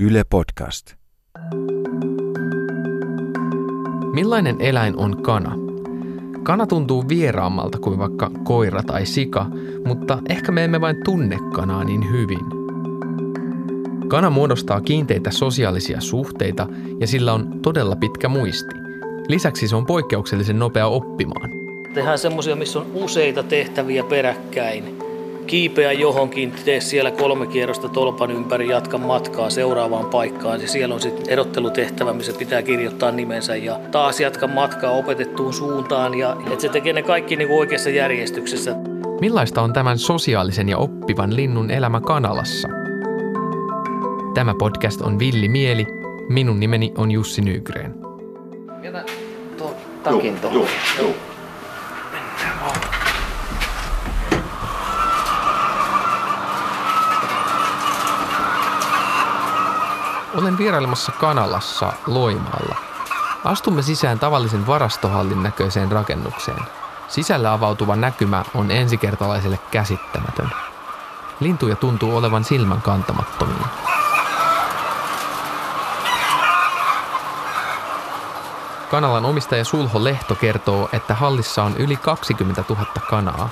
Yle 0.00 0.24
Podcast. 0.30 0.94
Millainen 4.12 4.56
eläin 4.60 4.96
on 4.96 5.22
kana? 5.22 5.54
Kana 6.42 6.66
tuntuu 6.66 7.08
vieraammalta 7.08 7.78
kuin 7.78 7.98
vaikka 7.98 8.30
koira 8.44 8.82
tai 8.82 9.06
sika, 9.06 9.46
mutta 9.86 10.18
ehkä 10.28 10.52
me 10.52 10.64
emme 10.64 10.80
vain 10.80 10.96
tunne 11.04 11.38
kanaa 11.52 11.84
niin 11.84 12.10
hyvin. 12.10 12.40
Kana 14.08 14.30
muodostaa 14.30 14.80
kiinteitä 14.80 15.30
sosiaalisia 15.30 16.00
suhteita 16.00 16.66
ja 17.00 17.06
sillä 17.06 17.32
on 17.32 17.60
todella 17.62 17.96
pitkä 17.96 18.28
muisti. 18.28 18.74
Lisäksi 19.28 19.68
se 19.68 19.76
on 19.76 19.86
poikkeuksellisen 19.86 20.58
nopea 20.58 20.86
oppimaan. 20.86 21.50
Tehdään 21.94 22.18
semmoisia, 22.18 22.56
missä 22.56 22.78
on 22.78 22.86
useita 22.94 23.42
tehtäviä 23.42 24.04
peräkkäin. 24.04 24.97
Kiipeä 25.48 25.92
johonkin, 25.92 26.52
tee 26.64 26.80
siellä 26.80 27.10
kolme 27.10 27.46
kierrosta 27.46 27.88
tolpan 27.88 28.30
ympäri, 28.30 28.68
jatka 28.68 28.98
matkaa 28.98 29.50
seuraavaan 29.50 30.06
paikkaan. 30.06 30.60
Ja 30.60 30.68
siellä 30.68 30.94
on 30.94 31.00
sitten 31.00 31.30
erottelutehtävä, 31.30 32.12
missä 32.12 32.32
pitää 32.38 32.62
kirjoittaa 32.62 33.10
nimensä 33.10 33.56
ja 33.56 33.80
taas 33.90 34.20
jatka 34.20 34.46
matkaa 34.46 34.90
opetettuun 34.90 35.54
suuntaan. 35.54 36.14
Ja 36.14 36.36
että 36.46 36.60
se 36.60 36.68
tekee 36.68 36.92
ne 36.92 37.02
kaikki 37.02 37.36
niin 37.36 37.48
kuin 37.48 37.58
oikeassa 37.58 37.90
järjestyksessä. 37.90 38.76
Millaista 39.20 39.62
on 39.62 39.72
tämän 39.72 39.98
sosiaalisen 39.98 40.68
ja 40.68 40.78
oppivan 40.78 41.36
linnun 41.36 41.70
elämä 41.70 42.00
Kanalassa? 42.00 42.68
Tämä 44.34 44.54
podcast 44.58 45.00
on 45.00 45.18
Villi 45.18 45.48
Mieli. 45.48 45.86
Minun 46.28 46.60
nimeni 46.60 46.92
on 46.96 47.10
Jussi 47.10 47.42
Nygren. 47.42 47.94
Jätä 48.82 49.04
tuo 49.58 49.74
takin 50.02 50.40
tuohon. 50.40 50.66
Olen 60.38 60.58
vierailemassa 60.58 61.12
Kanalassa 61.12 61.92
Loimaalla. 62.06 62.76
Astumme 63.44 63.82
sisään 63.82 64.18
tavallisen 64.18 64.66
varastohallin 64.66 65.42
näköiseen 65.42 65.92
rakennukseen. 65.92 66.62
Sisällä 67.08 67.52
avautuva 67.52 67.96
näkymä 67.96 68.44
on 68.54 68.70
ensikertalaiselle 68.70 69.58
käsittämätön. 69.70 70.50
Lintuja 71.40 71.76
tuntuu 71.76 72.16
olevan 72.16 72.44
silmän 72.44 72.82
kantamattomia. 72.82 73.66
Kanalan 78.90 79.24
omistaja 79.24 79.64
Sulho 79.64 80.04
Lehto 80.04 80.34
kertoo, 80.34 80.88
että 80.92 81.14
hallissa 81.14 81.62
on 81.62 81.76
yli 81.76 81.96
20 81.96 82.64
000 82.68 82.86
kanaa. 83.10 83.48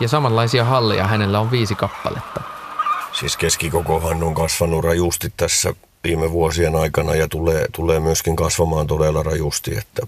Ja 0.00 0.08
samanlaisia 0.08 0.64
halleja 0.64 1.06
hänellä 1.06 1.40
on 1.40 1.50
viisi 1.50 1.74
kappaletta. 1.74 2.40
Siis 3.12 3.36
keskikokohan 3.36 4.22
on 4.22 4.34
kasvanut 4.34 4.84
rajusti 4.84 5.32
tässä 5.36 5.74
viime 6.04 6.32
vuosien 6.32 6.76
aikana 6.76 7.14
ja 7.14 7.28
tulee, 7.28 7.66
tulee 7.72 8.00
myöskin 8.00 8.36
kasvamaan 8.36 8.86
todella 8.86 9.22
rajusti, 9.22 9.78
että 9.78 10.06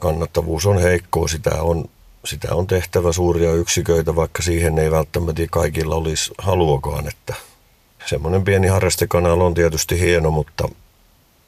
kannattavuus 0.00 0.66
on 0.66 0.78
heikkoa, 0.78 1.28
sitä 1.28 1.62
on, 1.62 1.84
sitä 2.24 2.54
on 2.54 2.66
tehtävä 2.66 3.12
suuria 3.12 3.52
yksiköitä, 3.52 4.16
vaikka 4.16 4.42
siihen 4.42 4.78
ei 4.78 4.90
välttämättä 4.90 5.42
kaikilla 5.50 5.94
olisi 5.94 6.32
haluakaan, 6.38 7.08
että 7.08 7.34
semmoinen 8.06 8.44
pieni 8.44 8.68
harrastekanala 8.68 9.44
on 9.44 9.54
tietysti 9.54 10.00
hieno, 10.00 10.30
mutta, 10.30 10.68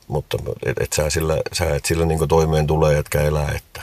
mutta 0.09 0.39
et, 0.67 0.77
et 0.81 0.93
sä, 0.93 1.11
sillä, 1.11 1.37
sä 1.53 1.75
et 1.75 1.85
sillä 1.85 2.07
niin 2.07 2.29
toimeen 2.29 2.67
tulee, 2.67 2.99
etkä 2.99 3.21
elää, 3.21 3.53
että 3.57 3.83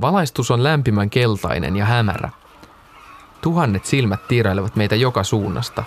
Valaistus 0.00 0.50
on 0.50 0.62
lämpimän 0.62 1.10
keltainen 1.10 1.76
ja 1.76 1.84
hämärä. 1.84 2.30
Tuhannet 3.40 3.84
silmät 3.84 4.28
tiirailevat 4.28 4.76
meitä 4.76 4.96
joka 4.96 5.24
suunnasta. 5.24 5.84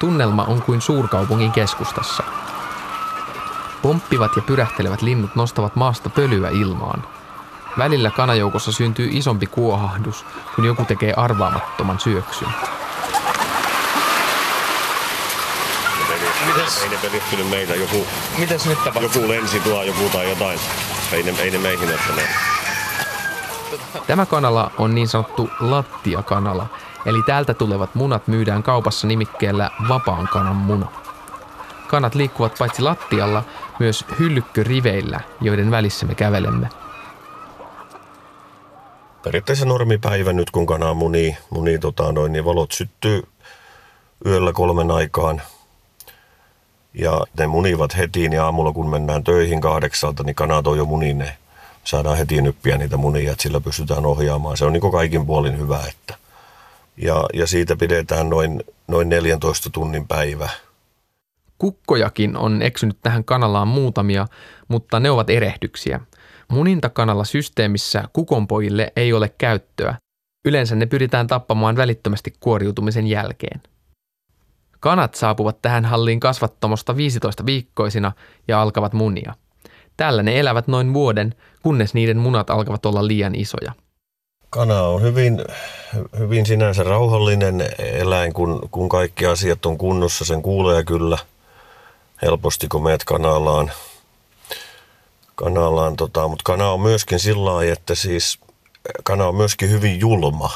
Tunnelma 0.00 0.44
on 0.44 0.62
kuin 0.62 0.80
suurkaupungin 0.80 1.52
keskustassa. 1.52 2.22
Pomppivat 3.82 4.36
ja 4.36 4.42
pyrähtelevät 4.42 5.02
linnut 5.02 5.34
nostavat 5.36 5.76
maasta 5.76 6.10
pölyä 6.10 6.48
ilmaan. 6.48 7.04
Välillä 7.78 8.10
kanajoukossa 8.10 8.72
syntyy 8.72 9.08
isompi 9.12 9.46
kuohahdus, 9.46 10.26
kun 10.54 10.64
joku 10.64 10.84
tekee 10.84 11.12
arvaamattoman 11.16 12.00
syöksyn. 12.00 12.48
Mites? 16.46 16.82
ei 16.82 16.88
ne 16.88 16.96
pelittynyt 17.02 17.50
meitä, 17.50 17.74
joku, 17.74 18.06
Mitäs 18.38 18.66
nyt 18.66 18.84
tapahtuu? 18.84 19.22
joku 19.22 19.28
lensi 19.28 19.60
tuo 19.60 19.82
joku 19.82 20.08
tai 20.12 20.28
jotain. 20.28 20.60
Ei 21.12 21.22
ne, 21.22 21.34
ei 21.38 21.50
ne 21.50 21.58
meihin 21.58 21.94
ottaneet. 21.94 22.30
Tämä 24.06 24.26
kanala 24.26 24.70
on 24.78 24.94
niin 24.94 25.08
sanottu 25.08 25.50
lattiakanala, 25.60 26.66
eli 27.06 27.22
täältä 27.26 27.54
tulevat 27.54 27.94
munat 27.94 28.28
myydään 28.28 28.62
kaupassa 28.62 29.06
nimikkeellä 29.06 29.70
vapaan 29.88 30.28
kanan 30.32 30.56
muna. 30.56 30.86
Kanat 31.86 32.14
liikkuvat 32.14 32.54
paitsi 32.58 32.82
lattialla, 32.82 33.42
myös 33.78 34.04
hyllykköriveillä, 34.18 35.20
joiden 35.40 35.70
välissä 35.70 36.06
me 36.06 36.14
kävelemme. 36.14 36.68
periaatteessa 39.24 39.64
normipäivä 39.64 40.32
nyt, 40.32 40.50
kun 40.50 40.66
kana 40.66 40.94
munii, 40.94 41.36
munii 41.50 41.78
tota 41.78 42.12
noin, 42.12 42.32
niin 42.32 42.44
valot 42.44 42.72
syttyy 42.72 43.22
yöllä 44.26 44.52
kolmen 44.52 44.90
aikaan. 44.90 45.42
Ja 46.94 47.24
ne 47.38 47.46
munivat 47.46 47.96
heti, 47.96 48.28
niin 48.28 48.40
aamulla 48.40 48.72
kun 48.72 48.90
mennään 48.90 49.24
töihin 49.24 49.60
kahdeksalta, 49.60 50.22
niin 50.22 50.34
kanat 50.34 50.66
on 50.66 50.78
jo 50.78 50.84
munineen. 50.84 51.34
Saadaan 51.84 52.16
heti 52.16 52.42
nyppiä 52.42 52.78
niitä 52.78 52.96
munia, 52.96 53.32
että 53.32 53.42
sillä 53.42 53.60
pystytään 53.60 54.06
ohjaamaan. 54.06 54.56
Se 54.56 54.64
on 54.64 54.72
niin 54.72 54.92
kaikin 54.92 55.26
puolin 55.26 55.58
hyvä. 55.58 55.80
Että. 55.88 56.23
Ja, 56.96 57.24
ja 57.34 57.46
siitä 57.46 57.76
pidetään 57.76 58.30
noin, 58.30 58.64
noin 58.88 59.08
14 59.08 59.70
tunnin 59.70 60.08
päivä. 60.08 60.48
Kukkojakin 61.58 62.36
on 62.36 62.62
eksynyt 62.62 62.98
tähän 63.02 63.24
kanalaan 63.24 63.68
muutamia, 63.68 64.26
mutta 64.68 65.00
ne 65.00 65.10
ovat 65.10 65.30
erehdyksiä. 65.30 66.00
Munintakanalla 66.48 67.24
systeemissä 67.24 68.04
kukonpojille 68.12 68.92
ei 68.96 69.12
ole 69.12 69.28
käyttöä. 69.38 69.94
Yleensä 70.44 70.74
ne 70.76 70.86
pyritään 70.86 71.26
tappamaan 71.26 71.76
välittömästi 71.76 72.34
kuoriutumisen 72.40 73.06
jälkeen. 73.06 73.60
Kanat 74.80 75.14
saapuvat 75.14 75.62
tähän 75.62 75.84
halliin 75.84 76.20
kasvattomosta 76.20 76.96
15 76.96 77.46
viikkoisina 77.46 78.12
ja 78.48 78.62
alkavat 78.62 78.92
munia. 78.92 79.34
Tällä 79.96 80.22
ne 80.22 80.40
elävät 80.40 80.68
noin 80.68 80.94
vuoden, 80.94 81.34
kunnes 81.62 81.94
niiden 81.94 82.18
munat 82.18 82.50
alkavat 82.50 82.86
olla 82.86 83.06
liian 83.06 83.34
isoja. 83.34 83.72
Kana 84.54 84.82
on 84.82 85.02
hyvin, 85.02 85.44
hyvin 86.18 86.46
sinänsä 86.46 86.82
rauhallinen 86.82 87.68
eläin, 87.78 88.32
kun, 88.32 88.68
kun 88.70 88.88
kaikki 88.88 89.26
asiat 89.26 89.66
on 89.66 89.78
kunnossa. 89.78 90.24
Sen 90.24 90.42
kuulee 90.42 90.84
kyllä 90.84 91.18
helposti, 92.22 92.68
kun 92.68 92.82
meet 92.82 93.04
kanalaan. 93.04 93.72
kanalaan 95.34 95.96
tota, 95.96 96.28
mutta 96.28 96.42
kana 96.44 96.70
on 96.70 96.80
myöskin 96.80 97.20
sillä 97.20 97.44
lailla, 97.44 97.72
että 97.72 97.94
siis 97.94 98.38
kana 99.04 99.26
on 99.26 99.34
myöskin 99.34 99.70
hyvin 99.70 100.00
julma. 100.00 100.50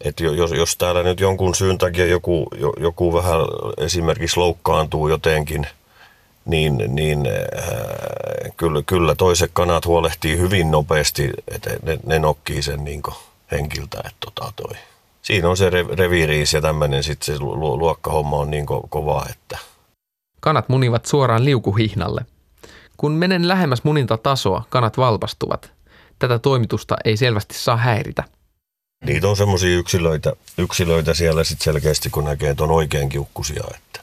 Et 0.00 0.20
jos, 0.20 0.50
jos 0.50 0.76
täällä 0.76 1.02
nyt 1.02 1.20
jonkun 1.20 1.54
syyn 1.54 1.78
takia 1.78 2.06
joku, 2.06 2.46
joku 2.80 3.14
vähän 3.14 3.40
esimerkiksi 3.78 4.36
loukkaantuu 4.36 5.08
jotenkin, 5.08 5.66
niin, 6.44 6.82
niin 6.88 7.26
äh, 7.26 8.52
kyllä, 8.56 8.82
kyllä 8.86 9.14
toiset 9.14 9.50
kanat 9.54 9.86
huolehtii 9.86 10.38
hyvin 10.38 10.70
nopeasti, 10.70 11.30
että 11.48 11.70
ne, 11.82 11.98
ne 12.06 12.18
nokkii 12.18 12.62
sen 12.62 12.84
niin 12.84 13.02
henkiltä. 13.50 13.98
Että 13.98 14.16
tota 14.20 14.52
toi. 14.56 14.76
Siinä 15.22 15.48
on 15.48 15.56
se 15.56 15.70
re, 15.70 15.84
reviiriis 15.92 16.52
ja 16.52 16.60
tämmöinen 16.60 17.02
sitten 17.02 17.34
se 17.34 17.40
lu, 17.40 17.78
luokkahomma 17.78 18.36
on 18.36 18.50
niin 18.50 18.66
ko, 18.66 18.86
kova, 18.88 19.26
että 19.30 19.58
Kanat 20.40 20.68
munivat 20.68 21.06
suoraan 21.06 21.44
liukuhihnalle. 21.44 22.26
Kun 22.96 23.12
menen 23.12 23.48
lähemmäs 23.48 23.84
munintatasoa, 23.84 24.64
kanat 24.68 24.96
valpastuvat. 24.96 25.72
Tätä 26.18 26.38
toimitusta 26.38 26.96
ei 27.04 27.16
selvästi 27.16 27.54
saa 27.54 27.76
häiritä. 27.76 28.24
niitä 29.04 29.28
on 29.28 29.36
semmoisia 29.36 29.78
yksilöitä, 29.78 30.32
yksilöitä 30.58 31.14
siellä 31.14 31.44
sitten 31.44 31.64
selkeästi, 31.64 32.10
kun 32.10 32.24
näkee, 32.24 32.50
että 32.50 32.64
on 32.64 32.70
oikein 32.70 33.08
kiukkusia. 33.08 33.64
Että. 33.74 34.00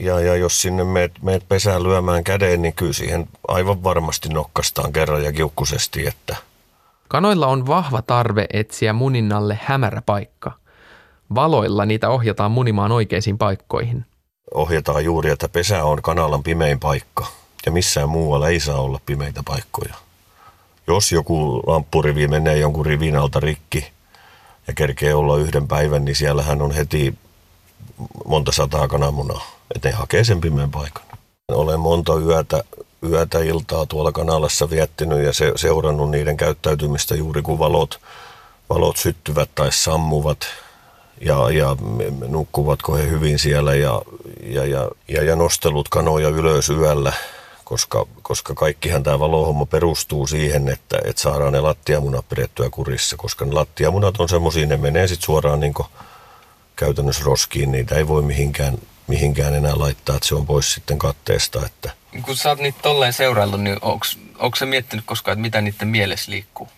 Ja, 0.00 0.20
ja 0.20 0.36
jos 0.36 0.62
sinne 0.62 0.84
meet, 0.84 1.12
meet 1.22 1.48
pesään 1.48 1.82
lyömään 1.82 2.24
käden, 2.24 2.62
niin 2.62 2.74
kyllä 2.74 2.92
siihen 2.92 3.28
aivan 3.48 3.84
varmasti 3.84 4.28
nokkastaan 4.28 4.92
kerran 4.92 5.24
ja 5.24 5.32
kiukkusesti, 5.32 6.06
että 6.06 6.36
Kanoilla 7.08 7.46
on 7.46 7.66
vahva 7.66 8.02
tarve 8.02 8.46
etsiä 8.52 8.92
muninnalle 8.92 9.58
hämärä 9.62 10.02
paikka. 10.06 10.52
Valoilla 11.34 11.86
niitä 11.86 12.10
ohjataan 12.10 12.50
munimaan 12.50 12.92
oikeisiin 12.92 13.38
paikkoihin. 13.38 14.04
ohjataan 14.54 15.04
juuri, 15.04 15.30
että 15.30 15.48
pesä 15.48 15.84
on 15.84 16.02
kanalan 16.02 16.42
pimein 16.42 16.80
paikka 16.80 17.26
ja 17.66 17.72
missään 17.72 18.08
muualla 18.08 18.48
ei 18.48 18.60
saa 18.60 18.80
olla 18.80 19.00
pimeitä 19.06 19.42
paikkoja. 19.44 19.94
Jos 20.86 21.12
joku 21.12 21.62
lamppurivi 21.66 22.28
menee 22.28 22.56
jonkun 22.58 22.86
rivin 22.86 23.16
alta 23.16 23.40
rikki 23.40 23.86
ja 24.66 24.74
kerkee 24.74 25.14
olla 25.14 25.36
yhden 25.36 25.68
päivän, 25.68 26.04
niin 26.04 26.16
siellähän 26.16 26.62
on 26.62 26.70
heti 26.70 27.14
monta 28.24 28.52
sataa 28.52 28.88
kananmunaa, 28.88 29.59
että 29.74 29.88
ne 29.88 29.94
hakee 29.94 30.24
sen 30.24 30.40
pimeän 30.40 30.70
paikan. 30.70 31.02
Olen 31.48 31.80
monta 31.80 32.18
yötä, 32.18 32.64
yötä 33.10 33.38
iltaa 33.38 33.86
tuolla 33.86 34.12
kanalassa 34.12 34.70
viettänyt 34.70 35.24
ja 35.24 35.32
se, 35.32 35.52
seurannut 35.56 36.10
niiden 36.10 36.36
käyttäytymistä 36.36 37.14
juuri 37.14 37.42
kun 37.42 37.58
valot, 37.58 38.00
valot 38.70 38.96
syttyvät 38.96 39.50
tai 39.54 39.72
sammuvat. 39.72 40.46
ja, 41.20 41.50
ja 41.50 41.76
nukkuvatko 42.28 42.96
he 42.96 43.10
hyvin 43.10 43.38
siellä 43.38 43.74
ja, 43.74 44.02
ja, 44.42 44.66
ja, 44.66 44.90
ja, 45.08 45.22
ja 45.22 45.36
nostelut 45.36 45.88
kanoja 45.88 46.28
ylös 46.28 46.70
yöllä, 46.70 47.12
koska, 47.64 48.06
koska 48.22 48.54
kaikkihan 48.54 49.02
tämä 49.02 49.18
valohomma 49.18 49.66
perustuu 49.66 50.26
siihen, 50.26 50.68
että, 50.68 50.98
että 51.04 51.22
saadaan 51.22 51.52
ne 51.52 51.60
lattiamunat 51.60 52.28
pidettyä 52.28 52.70
kurissa, 52.70 53.16
koska 53.16 53.44
ne 53.44 53.52
lattiamunat 53.52 54.20
on 54.20 54.28
semmoisia, 54.28 54.66
ne 54.66 54.76
menee 54.76 55.08
sitten 55.08 55.26
suoraan 55.26 55.60
niin 55.60 55.74
käytännössä 56.76 57.24
roskiin, 57.24 57.72
niitä 57.72 57.94
ei 57.94 58.08
voi 58.08 58.22
mihinkään, 58.22 58.78
mihinkään 59.10 59.54
enää 59.54 59.78
laittaa, 59.78 60.16
että 60.16 60.28
se 60.28 60.34
on 60.34 60.46
pois 60.46 60.74
sitten 60.74 60.98
katteesta. 60.98 61.66
Että. 61.66 61.90
Kun 62.22 62.36
sä 62.36 62.48
oot 62.48 62.58
niitä 62.58 62.78
tolleen 62.82 63.12
seuraillut, 63.12 63.62
niin 63.62 63.78
onko 64.38 64.56
se 64.56 64.66
miettinyt 64.66 65.04
koskaan, 65.06 65.32
että 65.32 65.42
mitä 65.42 65.60
niiden 65.60 65.88
mielessä 65.88 66.32
liikkuu? 66.32 66.68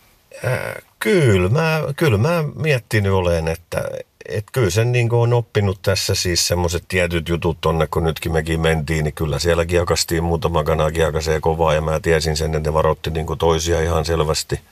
Äh, 0.44 0.74
kyllä, 0.98 1.48
mä, 1.48 1.80
kyllä 1.96 2.18
mä 2.18 2.44
miettinyt 2.54 3.12
olen, 3.12 3.48
että 3.48 3.84
et 4.28 4.44
kyllä 4.52 4.70
sen 4.70 4.92
niin 4.92 5.12
on 5.12 5.32
oppinut 5.32 5.82
tässä 5.82 6.14
siis 6.14 6.48
semmoiset 6.48 6.84
tietyt 6.88 7.28
jutut 7.28 7.60
tonne, 7.60 7.86
kun 7.86 8.04
nytkin 8.04 8.32
mekin 8.32 8.60
mentiin, 8.60 9.04
niin 9.04 9.14
kyllä 9.14 9.38
siellä 9.38 9.66
kiakastiin 9.66 10.24
muutama 10.24 10.64
kana 10.64 10.90
kiakasee 10.90 11.40
kovaa 11.40 11.74
ja 11.74 11.80
mä 11.80 12.00
tiesin 12.00 12.36
sen, 12.36 12.54
että 12.54 12.70
ne 12.70 12.74
varotti 12.74 13.10
niin 13.10 13.26
toisia 13.38 13.80
ihan 13.80 14.04
selvästi– 14.04 14.60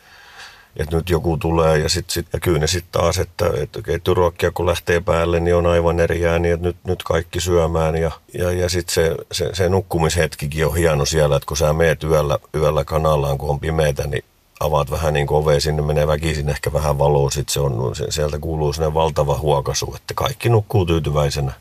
että 0.76 0.96
nyt 0.96 1.10
joku 1.10 1.36
tulee 1.36 1.78
ja, 1.78 1.88
sit, 1.88 2.10
sit, 2.10 2.26
ja 2.32 2.40
kyllä 2.40 2.58
ne 2.58 2.66
sitten 2.66 3.00
taas, 3.00 3.18
että, 3.18 3.50
että 3.56 3.82
ketjuruokkia 3.82 4.50
kun 4.50 4.66
lähtee 4.66 5.00
päälle, 5.00 5.40
niin 5.40 5.56
on 5.56 5.66
aivan 5.66 6.00
eri 6.00 6.26
ääni, 6.26 6.50
että 6.50 6.66
nyt, 6.66 6.76
nyt 6.84 7.02
kaikki 7.02 7.40
syömään 7.40 7.96
ja, 7.96 8.10
ja, 8.38 8.52
ja 8.52 8.68
sitten 8.68 8.94
se, 8.94 9.16
se, 9.32 9.50
se, 9.52 9.68
nukkumishetkikin 9.68 10.66
on 10.66 10.76
hieno 10.76 11.04
siellä, 11.04 11.36
että 11.36 11.46
kun 11.46 11.56
sä 11.56 11.72
meet 11.72 12.04
yöllä, 12.04 12.38
yöllä 12.54 12.84
kanallaan, 12.84 13.38
kun 13.38 13.50
on 13.50 13.60
pimeätä, 13.60 14.06
niin 14.06 14.24
avaat 14.60 14.90
vähän 14.90 15.14
niin 15.14 15.26
ovea, 15.30 15.60
sinne 15.60 15.82
menee 15.82 16.06
väkisin 16.06 16.48
ehkä 16.48 16.72
vähän 16.72 16.98
valoa, 16.98 17.30
sitten 17.30 17.52
se 17.52 17.60
on, 17.60 17.96
se, 17.96 18.06
sieltä 18.10 18.38
kuuluu 18.38 18.72
sellainen 18.72 18.94
valtava 18.94 19.38
huokasu, 19.38 19.94
että 19.96 20.14
kaikki 20.14 20.48
nukkuu 20.48 20.86
tyytyväisenä 20.86 21.52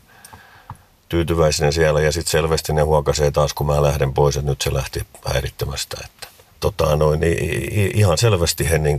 tyytyväisenä 1.10 1.72
siellä 1.72 2.00
ja 2.00 2.12
sitten 2.12 2.30
selvästi 2.30 2.72
ne 2.72 2.82
huokasee 2.82 3.30
taas, 3.30 3.54
kun 3.54 3.66
mä 3.66 3.82
lähden 3.82 4.14
pois, 4.14 4.36
että 4.36 4.50
nyt 4.50 4.60
se 4.60 4.74
lähti 4.74 5.06
häirittämästä. 5.24 5.96
Että 6.04 6.28
tota, 6.60 6.96
noin, 6.96 7.20
niin 7.20 7.96
ihan 7.98 8.18
selvästi 8.18 8.70
he 8.70 8.78
niin 8.78 8.98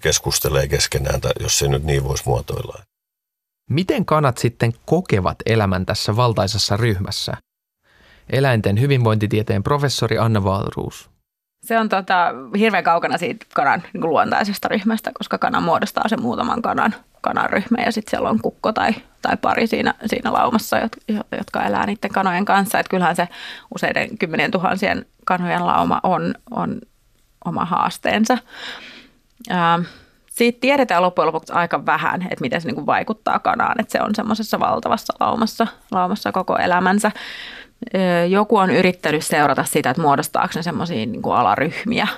keskustelee 0.00 0.68
keskenään, 0.68 1.20
jos 1.40 1.58
se 1.58 1.68
nyt 1.68 1.84
niin 1.84 2.04
voisi 2.04 2.22
muotoilla. 2.26 2.82
Miten 3.70 4.06
kanat 4.06 4.38
sitten 4.38 4.72
kokevat 4.86 5.36
elämän 5.46 5.86
tässä 5.86 6.16
valtaisessa 6.16 6.76
ryhmässä? 6.76 7.36
Eläinten 8.30 8.80
hyvinvointitieteen 8.80 9.62
professori 9.62 10.18
Anna 10.18 10.44
Valruus. 10.44 11.10
Se 11.66 11.78
on 11.78 11.88
tota, 11.88 12.32
hirveän 12.58 12.84
kaukana 12.84 13.18
siitä 13.18 13.46
kanan 13.54 13.82
niin 13.92 14.08
luontaisesta 14.08 14.68
ryhmästä, 14.68 15.10
koska 15.14 15.38
kana 15.38 15.60
muodostaa 15.60 16.08
sen 16.08 16.22
muutaman 16.22 16.62
kanan, 16.62 16.94
kanan 17.20 17.50
ryhmä 17.50 17.82
ja 17.84 17.92
sitten 17.92 18.10
siellä 18.10 18.30
on 18.30 18.40
kukko 18.40 18.72
tai, 18.72 18.94
tai 19.22 19.36
pari 19.36 19.66
siinä, 19.66 19.94
siinä 20.06 20.32
laumassa, 20.32 20.76
jotka 21.38 21.62
elää 21.64 21.86
niiden 21.86 22.10
kanojen 22.10 22.44
kanssa. 22.44 22.78
Et 22.78 22.88
kyllähän 22.88 23.16
se 23.16 23.28
useiden 23.74 24.18
kymmenien 24.18 24.50
tuhansien 24.50 25.06
kanojen 25.24 25.66
lauma 25.66 26.00
on, 26.02 26.34
on 26.50 26.80
oma 27.44 27.64
haasteensa. 27.64 28.38
Ää, 29.50 29.78
siitä 30.30 30.58
tiedetään 30.60 31.02
loppujen 31.02 31.26
lopuksi 31.26 31.52
aika 31.52 31.86
vähän, 31.86 32.22
että 32.22 32.40
miten 32.40 32.60
se 32.60 32.66
niin 32.66 32.74
kuin 32.74 32.86
vaikuttaa 32.86 33.38
kanaan, 33.38 33.80
että 33.80 33.92
se 33.92 34.02
on 34.02 34.14
semmoisessa 34.14 34.60
valtavassa 34.60 35.12
laumassa, 35.20 35.66
laumassa 35.90 36.32
koko 36.32 36.56
elämänsä. 36.56 37.12
Joku 38.28 38.56
on 38.56 38.70
yrittänyt 38.70 39.24
seurata 39.24 39.64
sitä, 39.64 39.90
että 39.90 40.02
muodostaako 40.02 40.52
ne 40.54 40.62
semmoisia 40.62 41.06
niin 41.06 41.22
alaryhmiä, 41.24 42.08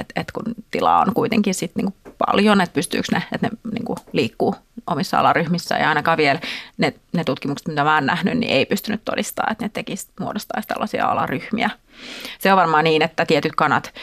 että 0.00 0.20
et 0.20 0.32
kun 0.32 0.54
tilaa 0.70 1.00
on 1.00 1.14
kuitenkin 1.14 1.54
sit 1.54 1.72
niin 1.76 1.92
kuin 1.92 2.14
paljon, 2.18 2.60
että 2.60 2.74
pystyykö 2.74 3.06
ne, 3.12 3.22
että 3.32 3.46
ne 3.46 3.70
niin 3.72 3.84
kuin 3.84 3.98
liikkuu 4.12 4.54
omissa 4.86 5.18
alaryhmissä 5.18 5.76
ja 5.76 5.88
ainakaan 5.88 6.18
vielä 6.18 6.40
ne, 6.78 6.94
ne 7.12 7.24
tutkimukset, 7.24 7.68
mitä 7.68 7.84
mä 7.84 7.94
oon 7.94 8.06
nähnyt, 8.06 8.38
niin 8.38 8.52
ei 8.52 8.66
pystynyt 8.66 9.00
todistamaan, 9.04 9.52
että 9.52 9.64
ne 9.64 9.70
tekisi, 9.74 10.08
muodostaisi 10.20 10.68
tällaisia 10.68 11.06
alaryhmiä. 11.06 11.70
Se 12.38 12.52
on 12.52 12.58
varmaan 12.58 12.84
niin, 12.84 13.02
että 13.02 13.26
tietyt 13.26 13.54
kanat, 13.56 13.94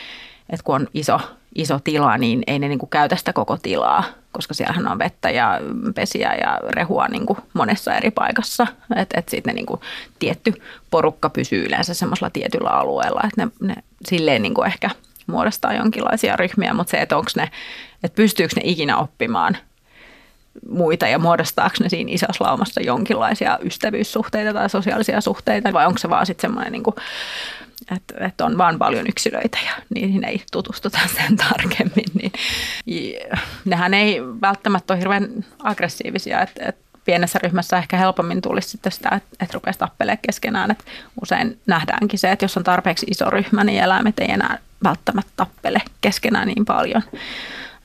että 0.50 0.64
kun 0.64 0.76
on 0.76 0.88
iso, 0.94 1.20
iso 1.56 1.80
tila, 1.84 2.18
niin 2.18 2.44
ei 2.48 2.60
ne 2.60 2.68
niin 2.68 2.80
kuin 2.80 2.90
käytä 2.90 3.16
sitä 3.16 3.34
koko 3.34 3.58
tilaa, 3.58 4.04
koska 4.32 4.54
siellähän 4.54 4.88
on 4.88 5.00
vettä 5.00 5.30
ja 5.30 5.60
pesiä 5.96 6.36
ja 6.36 6.60
rehua 6.70 7.08
niin 7.08 7.26
kuin 7.26 7.40
monessa 7.54 7.96
eri 7.96 8.12
paikassa. 8.12 8.68
Että 8.96 9.20
et 9.20 9.30
sitten 9.30 9.56
niin 9.56 9.66
kuin 9.66 9.82
tietty 10.20 10.54
porukka 10.92 11.30
pysyy 11.30 11.66
yleensä 11.66 11.94
semmoisella 11.94 12.30
tietyllä 12.30 12.70
alueella, 12.70 13.22
että 13.24 13.46
ne, 13.46 13.74
ne 13.74 13.76
silleen 14.08 14.42
niin 14.42 14.54
kuin 14.54 14.68
ehkä 14.68 14.90
muodostaa 15.28 15.74
jonkinlaisia 15.74 16.36
ryhmiä, 16.36 16.74
mutta 16.74 16.92
se, 16.92 16.98
että 16.98 17.18
onko 17.18 17.32
ne, 17.36 17.50
että 18.04 18.16
pystyykö 18.16 18.54
ne 18.56 18.62
ikinä 18.66 18.98
oppimaan 18.98 19.58
muita 20.70 21.08
ja 21.08 21.20
muodostaako 21.20 21.76
ne 21.80 21.90
siinä 21.90 22.12
isossa 22.12 22.46
laumassa 22.46 22.82
jonkinlaisia 22.82 23.60
ystävyyssuhteita 23.64 24.54
tai 24.54 24.70
sosiaalisia 24.70 25.22
suhteita 25.22 25.74
vai 25.74 25.86
onko 25.86 25.98
se 25.98 26.10
vaan 26.10 26.26
sitten 26.26 26.42
semmoinen 26.42 26.72
niin 26.72 26.84
kuin 26.84 26.96
että, 27.96 28.26
että 28.26 28.46
on 28.46 28.58
vaan 28.58 28.80
paljon 28.80 29.08
yksilöitä 29.08 29.58
ja 29.66 29.72
niihin 29.96 30.24
ei 30.24 30.42
tutustuta 30.52 31.00
sen 31.18 31.38
tarkemmin. 31.38 32.32
Niin, 32.86 33.20
nehän 33.66 33.94
ei 33.94 34.22
välttämättä 34.42 34.94
ole 34.94 35.00
hirveän 35.00 35.46
aggressiivisia, 35.64 36.42
että, 36.42 36.64
että 36.70 36.93
pienessä 37.06 37.40
ryhmässä 37.44 37.78
ehkä 37.78 37.98
helpommin 37.98 38.42
tulisi 38.42 38.70
sitten 38.70 38.92
sitä, 38.92 39.10
että, 39.16 39.30
että 39.40 39.54
rupeaisi 39.54 39.80
tappelemaan 39.80 40.20
keskenään. 40.22 40.72
Että 40.72 40.84
usein 41.22 41.60
nähdäänkin 41.68 42.20
se, 42.20 42.32
että 42.32 42.46
jos 42.46 42.58
on 42.58 42.64
tarpeeksi 42.64 43.06
iso 43.10 43.30
ryhmä, 43.30 43.64
niin 43.64 43.84
eläimet 43.84 44.20
ei 44.20 44.32
enää 44.32 44.60
välttämättä 44.84 45.32
tappele 45.36 45.82
keskenään 46.02 46.48
niin 46.48 46.66
paljon. 46.66 47.04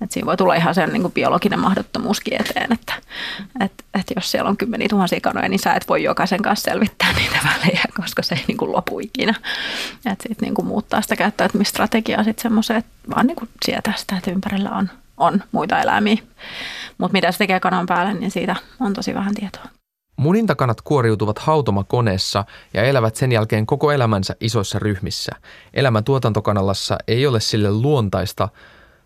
Et 0.01 0.11
siinä 0.11 0.27
voi 0.27 0.37
tulla 0.37 0.55
ihan 0.55 0.75
sen 0.75 0.93
niin 0.93 1.03
kuin 1.03 1.13
biologinen 1.13 1.59
mahdottomuuskin 1.59 2.41
eteen, 2.41 2.73
että 2.73 2.93
et, 3.61 3.73
et 3.95 4.07
jos 4.17 4.31
siellä 4.31 4.51
on 4.51 4.57
kymmeniä 4.57 4.89
tuhansia 4.89 5.21
kanoja, 5.21 5.49
niin 5.49 5.59
sä 5.59 5.75
et 5.75 5.89
voi 5.89 6.03
jokaisen 6.03 6.43
kanssa 6.43 6.71
selvittää 6.71 7.13
niitä 7.13 7.39
välejä, 7.45 7.85
koska 7.97 8.23
se 8.23 8.35
ei 8.35 8.45
niin 8.49 8.57
kuin 8.57 8.73
lopu 8.73 9.01
ikinä. 9.01 9.35
Että 9.97 10.29
sitten 10.29 10.47
niin 10.47 10.55
kuin 10.55 10.67
muuttaa 10.67 11.03
sitä 11.03 11.17
käyttäytymistrategiaa 11.17 12.25
sitten 12.25 12.43
semmoiseen, 12.43 12.79
että 12.79 12.91
vaan 13.15 13.27
niin 13.27 13.37
kuin 13.37 13.49
sietää 13.65 13.95
sitä, 13.97 14.17
että 14.17 14.31
ympärillä 14.31 14.71
on, 14.71 14.91
on 15.19 15.43
muita 15.53 15.81
eläimiä. 15.81 16.17
Mutta 16.99 17.13
mitä 17.13 17.33
se 17.33 17.39
tekee 17.39 17.61
kanan 17.61 17.87
päälle, 17.87 18.15
niin 18.15 18.31
siitä 18.31 18.57
on 18.81 18.93
tosi 18.95 19.15
vähän 19.15 19.35
tietoa. 19.35 19.65
Munintakanat 20.17 20.81
kuoriutuvat 20.81 21.39
hautomakoneessa 21.39 22.45
ja 22.75 22.83
elävät 22.83 23.17
sen 23.17 23.33
jälkeen 23.33 23.67
koko 23.67 23.93
elämänsä 23.93 24.37
isoissa 24.41 24.79
ryhmissä. 24.79 25.33
Elämä 25.75 26.03
tuotantokanalassa 26.03 26.99
ei 27.09 27.27
ole 27.27 27.41
sille 27.41 27.71
luontaista, 27.73 28.49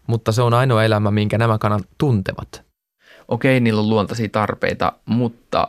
mutta 0.06 0.32
se 0.32 0.42
on 0.42 0.54
ainoa 0.54 0.84
elämä, 0.84 1.10
minkä 1.10 1.38
nämä 1.38 1.58
kanat 1.58 1.82
tuntevat. 1.98 2.62
Okei, 3.28 3.60
niillä 3.60 3.80
on 3.80 3.88
luontaisia 3.88 4.28
tarpeita, 4.28 4.92
mutta 5.06 5.68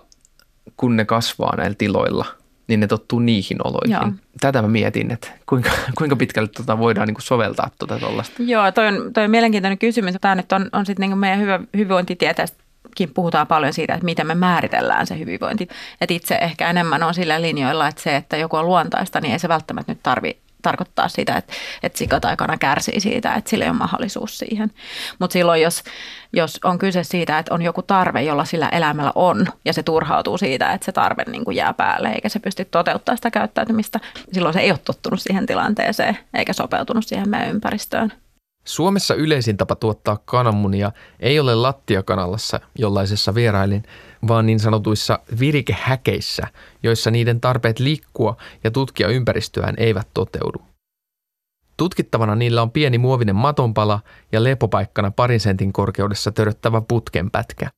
kun 0.78 0.96
ne 0.96 1.06
kasvaa 1.06 1.56
näillä 1.56 1.76
tiloilla, 1.78 2.26
niin 2.68 2.80
ne 2.80 2.88
tottuu 2.88 3.20
niihin 3.20 3.58
oloihin. 3.68 3.92
Joo. 3.92 4.12
Tätä 4.40 4.62
mä 4.62 4.68
mietin, 4.68 5.12
että 5.12 5.28
kuinka, 5.46 5.70
kuinka 5.98 6.16
pitkälle 6.16 6.50
tuota 6.50 6.80
voidaan 6.80 7.08
niin 7.08 7.16
kuin 7.16 7.24
soveltaa 7.24 7.70
tuota 7.80 8.00
tuollaista. 8.00 8.44
Joo, 8.44 8.72
toi 8.72 8.88
on, 8.88 9.14
toi 9.14 9.24
on 9.24 9.32
mielenkiintoinen 9.32 9.78
kysymys. 9.78 10.16
Tämä 10.22 10.36
nyt 10.36 10.52
on, 10.52 10.70
on 10.72 10.86
sitten 10.86 11.10
niin 11.10 11.18
meidän 11.18 11.40
hyvä, 11.40 11.60
hyvinvointitieteestäkin 11.74 13.14
puhutaan 13.14 13.48
paljon 13.48 13.74
siitä, 13.74 13.94
että 13.94 14.06
miten 14.06 14.28
me 14.28 14.36
määritellään 14.36 15.08
se 15.08 15.20
hyvinvointi. 15.20 15.68
Et 16.02 16.12
itse 16.12 16.36
ehkä 16.36 16.70
enemmän 16.70 17.04
on 17.04 17.14
sillä 17.14 17.42
linjoilla, 17.42 17.88
että 17.88 18.02
se, 18.02 18.16
että 18.16 18.38
joku 18.38 18.56
on 18.56 18.66
luontaista, 18.66 19.22
niin 19.22 19.32
ei 19.32 19.40
se 19.40 19.48
välttämättä 19.48 19.92
nyt 19.92 20.04
tarvi 20.04 20.43
tarkoittaa 20.64 21.08
sitä, 21.08 21.36
että, 21.36 21.54
että 21.84 21.98
sika 21.98 22.20
tai 22.20 22.38
kana 22.38 22.58
kärsii 22.58 23.00
siitä, 23.00 23.34
että 23.34 23.50
sillä 23.50 23.66
ei 23.66 23.70
ole 23.70 23.78
mahdollisuus 23.78 24.38
siihen. 24.38 24.72
Mutta 25.20 25.34
silloin, 25.34 25.62
jos, 25.62 25.84
jos 26.34 26.60
on 26.64 26.80
kyse 26.80 27.04
siitä, 27.04 27.40
että 27.40 27.54
on 27.54 27.62
joku 27.62 27.82
tarve, 27.82 28.22
jolla 28.22 28.46
sillä 28.46 28.70
elämällä 28.70 29.12
on, 29.16 29.48
ja 29.66 29.74
se 29.74 29.84
turhautuu 29.84 30.38
siitä, 30.38 30.72
että 30.74 30.86
se 30.86 30.92
tarve 30.92 31.24
niin 31.28 31.46
kuin 31.46 31.58
jää 31.58 31.74
päälle, 31.74 32.10
eikä 32.10 32.30
se 32.30 32.40
pysty 32.40 32.66
toteuttamaan 32.66 33.18
sitä 33.18 33.32
käyttäytymistä, 33.32 34.00
silloin 34.32 34.54
se 34.54 34.60
ei 34.60 34.72
ole 34.72 34.80
tottunut 34.86 35.22
siihen 35.22 35.46
tilanteeseen, 35.46 36.18
eikä 36.34 36.54
sopeutunut 36.54 37.06
siihen 37.06 37.30
meidän 37.30 37.50
ympäristöön. 37.50 38.14
Suomessa 38.66 39.16
yleisin 39.16 39.58
tapa 39.58 39.76
tuottaa 39.76 40.20
kananmunia 40.26 40.92
ei 41.20 41.40
ole 41.40 41.56
lattiakanalassa, 41.56 42.60
jollaisessa 42.78 43.36
vierailin, 43.36 43.84
vaan 44.28 44.46
niin 44.46 44.60
sanotuissa 44.60 45.20
virikehäkeissä, 45.40 46.48
joissa 46.84 47.12
niiden 47.12 47.42
tarpeet 47.42 47.80
liikkua 47.80 48.38
ja 48.64 48.72
tutkia 48.72 49.08
ympäristöään 49.08 49.76
eivät 49.78 50.08
toteudu. 50.14 50.62
Tutkittavana 51.78 52.36
niillä 52.36 52.62
on 52.62 52.72
pieni 52.72 52.98
muovinen 52.98 53.36
matonpala 53.36 54.00
ja 54.32 54.44
lepopaikkana 54.44 55.12
parin 55.12 55.40
sentin 55.40 55.74
korkeudessa 55.74 56.32
töröttävä 56.32 56.82
putkenpätkä. 56.82 57.70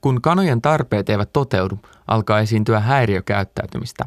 Kun 0.00 0.22
kanojen 0.22 0.62
tarpeet 0.62 1.10
eivät 1.10 1.32
toteudu, 1.32 1.78
alkaa 2.06 2.40
esiintyä 2.40 2.80
häiriökäyttäytymistä. 2.80 4.04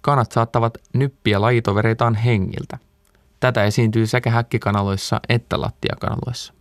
Kanat 0.00 0.32
saattavat 0.32 0.78
nyppiä 0.92 1.40
lajitovereitaan 1.40 2.14
hengiltä. 2.14 2.78
Tätä 3.40 3.64
esiintyy 3.64 4.06
sekä 4.06 4.30
häkkikanaloissa 4.30 5.20
että 5.28 5.60
lattiakanaloissa. 5.60 6.55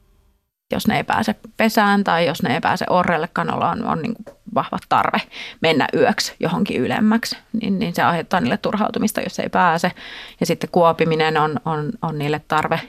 Jos 0.72 0.88
ne 0.88 0.98
ei 0.98 1.04
pääse 1.04 1.36
pesään 1.58 2.04
tai 2.04 2.26
jos 2.26 2.44
ne 2.44 2.54
ei 2.54 2.62
pääse 2.62 2.86
orrelle, 2.90 3.30
kanalla 3.34 3.70
on, 3.70 3.86
on 3.86 4.02
niin 4.02 4.16
vahva 4.56 4.78
tarve 4.90 5.22
mennä 5.62 5.88
yöksi 5.94 6.36
johonkin 6.40 6.82
ylemmäksi, 6.82 7.38
niin, 7.62 7.80
niin 7.80 7.96
se 7.96 8.04
aiheuttaa 8.04 8.40
niille 8.40 8.58
turhautumista, 8.58 9.22
jos 9.22 9.40
ei 9.40 9.50
pääse. 9.50 9.92
Ja 10.40 10.46
sitten 10.46 10.70
kuopiminen 10.72 11.38
on, 11.38 11.60
on, 11.66 11.92
on 12.02 12.18
niille 12.18 12.42
tarve 12.48 12.82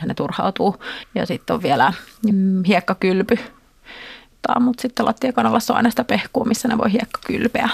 ja 0.00 0.06
ne 0.06 0.14
turhautuu. 0.14 0.84
Ja 1.14 1.26
sitten 1.26 1.54
on 1.54 1.62
vielä 1.62 1.92
mm, 2.32 2.64
hiekkakylpy, 2.64 3.38
mutta 4.60 4.82
sitten 4.82 5.06
lattiakanalassa 5.06 5.72
on 5.72 5.76
aina 5.76 5.90
sitä 5.90 6.04
pehkua, 6.04 6.44
missä 6.44 6.68
ne 6.68 6.78
voi 6.78 6.92
hiekka 6.92 7.20
kylpeä. 7.26 7.68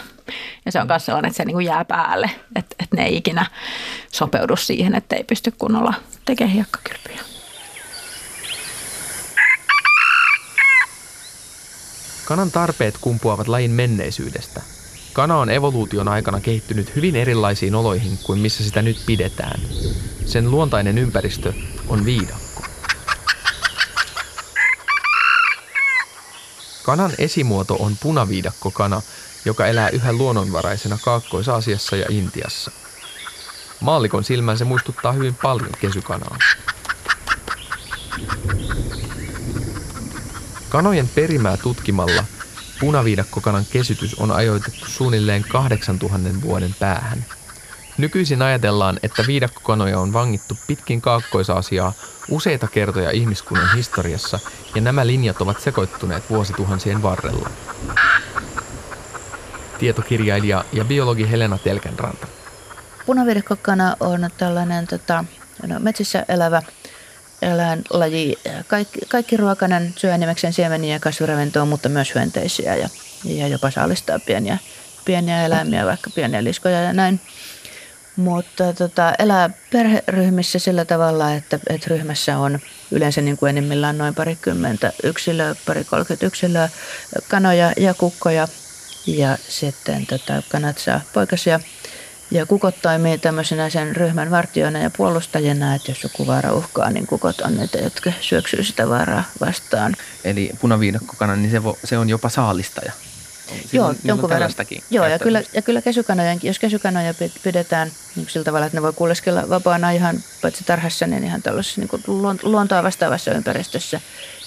Ja 0.65 0.73
se 0.73 0.81
on 0.81 0.87
myös 0.87 1.07
sellainen, 1.07 1.29
että 1.29 1.37
se 1.37 1.45
niin 1.45 1.61
jää 1.61 1.85
päälle, 1.85 2.31
että, 2.57 2.77
että 2.83 2.97
ne 2.97 3.05
ei 3.05 3.17
ikinä 3.17 3.47
sopeudu 4.12 4.57
siihen, 4.57 4.95
että 4.95 5.17
ei 5.17 5.25
pysty 5.25 5.53
kunnolla 5.59 5.95
tekemään 6.25 6.55
hiekkakylpyjä. 6.55 7.38
Kanan 12.29 12.51
tarpeet 12.51 12.99
kumpuavat 13.01 13.49
lajin 13.49 13.71
menneisyydestä. 13.71 14.63
Kana 15.13 15.39
on 15.39 15.51
evoluution 15.51 16.09
aikana 16.09 16.41
kehittynyt 16.41 16.97
hyvin 16.97 17.17
erilaisiin 17.17 17.75
oloihin 17.75 18.19
kuin 18.23 18.39
missä 18.39 18.65
sitä 18.65 18.83
nyt 18.83 19.03
pidetään. 19.07 19.61
Sen 20.27 20.51
luontainen 20.51 20.99
ympäristö 20.99 21.53
on 21.89 22.05
viidakko. 22.05 22.63
Kanan 26.83 27.13
esimuoto 27.19 27.75
on 27.75 27.97
punaviidakkokana, 28.03 29.03
joka 29.45 29.67
elää 29.67 29.89
yhä 29.89 30.13
luonnonvaraisena 30.13 30.99
Kaakkois-Aasiassa 31.05 31.97
ja 31.97 32.07
Intiassa. 32.09 32.71
Maallikon 33.81 34.25
silmään 34.25 34.59
se 34.59 34.65
muistuttaa 34.65 35.13
hyvin 35.13 35.35
paljon 35.43 35.73
kesykanaa. 35.81 36.39
Kanojen 40.69 41.09
perimää 41.09 41.57
tutkimalla 41.57 42.25
punaviidakkokanan 42.81 43.65
kesytys 43.71 44.15
on 44.15 44.31
ajoitettu 44.31 44.87
suunnilleen 44.87 45.45
8000 45.49 46.43
vuoden 46.43 46.75
päähän. 46.79 47.25
Nykyisin 47.99 48.43
ajatellaan, 48.43 48.99
että 49.03 49.25
viidakkokanoja 49.27 50.01
on 50.01 50.13
vangittu 50.13 50.59
pitkin 50.67 51.01
Kaakkois-Aasiaa 51.01 51.93
useita 52.31 52.69
kertoja 52.69 53.11
ihmiskunnan 53.11 53.77
historiassa 53.77 54.41
ja 54.75 54.81
nämä 54.81 55.07
linjat 55.07 55.41
ovat 55.41 55.61
sekoittuneet 55.61 56.31
vuosituhansien 56.31 57.03
varrella. 57.03 57.51
Tietokirjailija 59.79 60.65
ja 60.73 60.85
biologi 60.85 61.31
Helena 61.31 61.59
Telkenranta. 61.59 62.27
Punaviidakkokana 63.07 63.97
on 64.01 64.31
tällainen 64.39 64.87
tota, 64.87 65.25
no, 65.67 65.79
metsissä 65.79 66.25
elävä 66.29 66.63
eläinlaji. 67.42 68.38
Kaikki, 68.66 68.99
kaikki 69.09 69.37
ruokainen 69.37 69.95
syö 69.97 70.14
enimmäkseen 70.14 70.52
siemeniä 70.52 70.95
ja 70.95 71.00
kasviravintoa, 71.00 71.64
mutta 71.64 71.88
myös 71.88 72.14
hyönteisiä 72.14 72.76
ja, 72.76 72.88
ja 73.25 73.49
jopa 73.49 73.71
saalistaa 73.71 74.18
pieniä, 74.18 74.59
pieniä 75.04 75.47
eläimiä, 75.47 75.87
vaikka 75.87 76.11
pieniä 76.11 76.45
liskoja 76.45 76.83
ja 76.83 76.92
näin. 76.92 77.21
Mutta 78.16 78.73
tota, 78.73 79.12
elää 79.18 79.50
perheryhmissä 79.73 80.59
sillä 80.59 80.85
tavalla, 80.85 81.35
että, 81.35 81.59
että 81.68 81.87
ryhmässä 81.90 82.38
on 82.38 82.59
yleensä 82.90 83.21
niin 83.21 83.37
kuin 83.37 83.50
enimmillään 83.50 83.99
noin 83.99 84.14
parikymmentä 84.14 84.92
yksilöä, 85.02 85.54
pari 85.66 85.85
kolmekymmentä 85.85 86.26
yksilöä, 86.26 86.68
kanoja 87.28 87.73
ja 87.76 87.95
kukkoja. 87.95 88.49
Ja 89.07 89.38
sitten 89.49 90.07
tota, 90.07 90.42
kanat 90.49 90.78
saa 90.78 91.00
poikasia 91.12 91.61
ja 92.31 92.47
kukot 92.47 92.75
toimii 92.83 93.19
tämmöisenä 93.19 93.71
sen 93.71 93.97
ryhmän 93.97 94.31
vartijoina 94.31 94.79
ja 94.79 94.91
puolustajina, 94.91 95.75
että 95.75 95.91
jos 95.91 96.03
joku 96.03 96.27
vaara 96.27 96.53
uhkaa, 96.53 96.91
niin 96.91 97.07
kukot 97.07 97.41
on 97.41 97.57
niitä, 97.57 97.79
jotka 97.79 98.13
syöksyy 98.21 98.65
sitä 98.65 98.89
vaaraa 98.89 99.25
vastaan. 99.41 99.97
Eli 100.25 100.51
punaviidakkokana, 100.61 101.37
niin 101.37 101.51
se, 101.51 101.65
vo, 101.65 101.79
se 101.85 101.99
on 101.99 102.09
jopa 102.09 102.29
saalistaja. 102.29 102.93
Joo, 103.73 103.95
jonkun 104.05 104.31
verran. 104.31 104.51
Joo, 104.91 105.07
ja 105.07 105.19
kyllä, 105.19 105.43
ja 105.53 105.63
kyllä 105.63 105.83
kesykanoja, 105.83 106.37
jos 106.43 106.59
kesykanoja 106.59 107.15
pidetään 107.43 107.91
niin 108.17 108.29
sillä 108.29 108.45
tavalla, 108.45 108.67
että 108.67 108.79
ne 108.79 108.83
voi 108.83 108.93
kuuleskella 108.93 109.49
vapaana 109.49 109.91
ihan 109.91 110.23
paitsi 110.43 110.65
tarhassa, 110.65 111.07
niin 111.07 111.25
ihan 111.25 111.43
tällaisessa 111.43 111.81
niin 111.81 112.39
luontoa 112.43 112.83
vastaavassa 112.83 113.31
ympäristössä, 113.31 114.01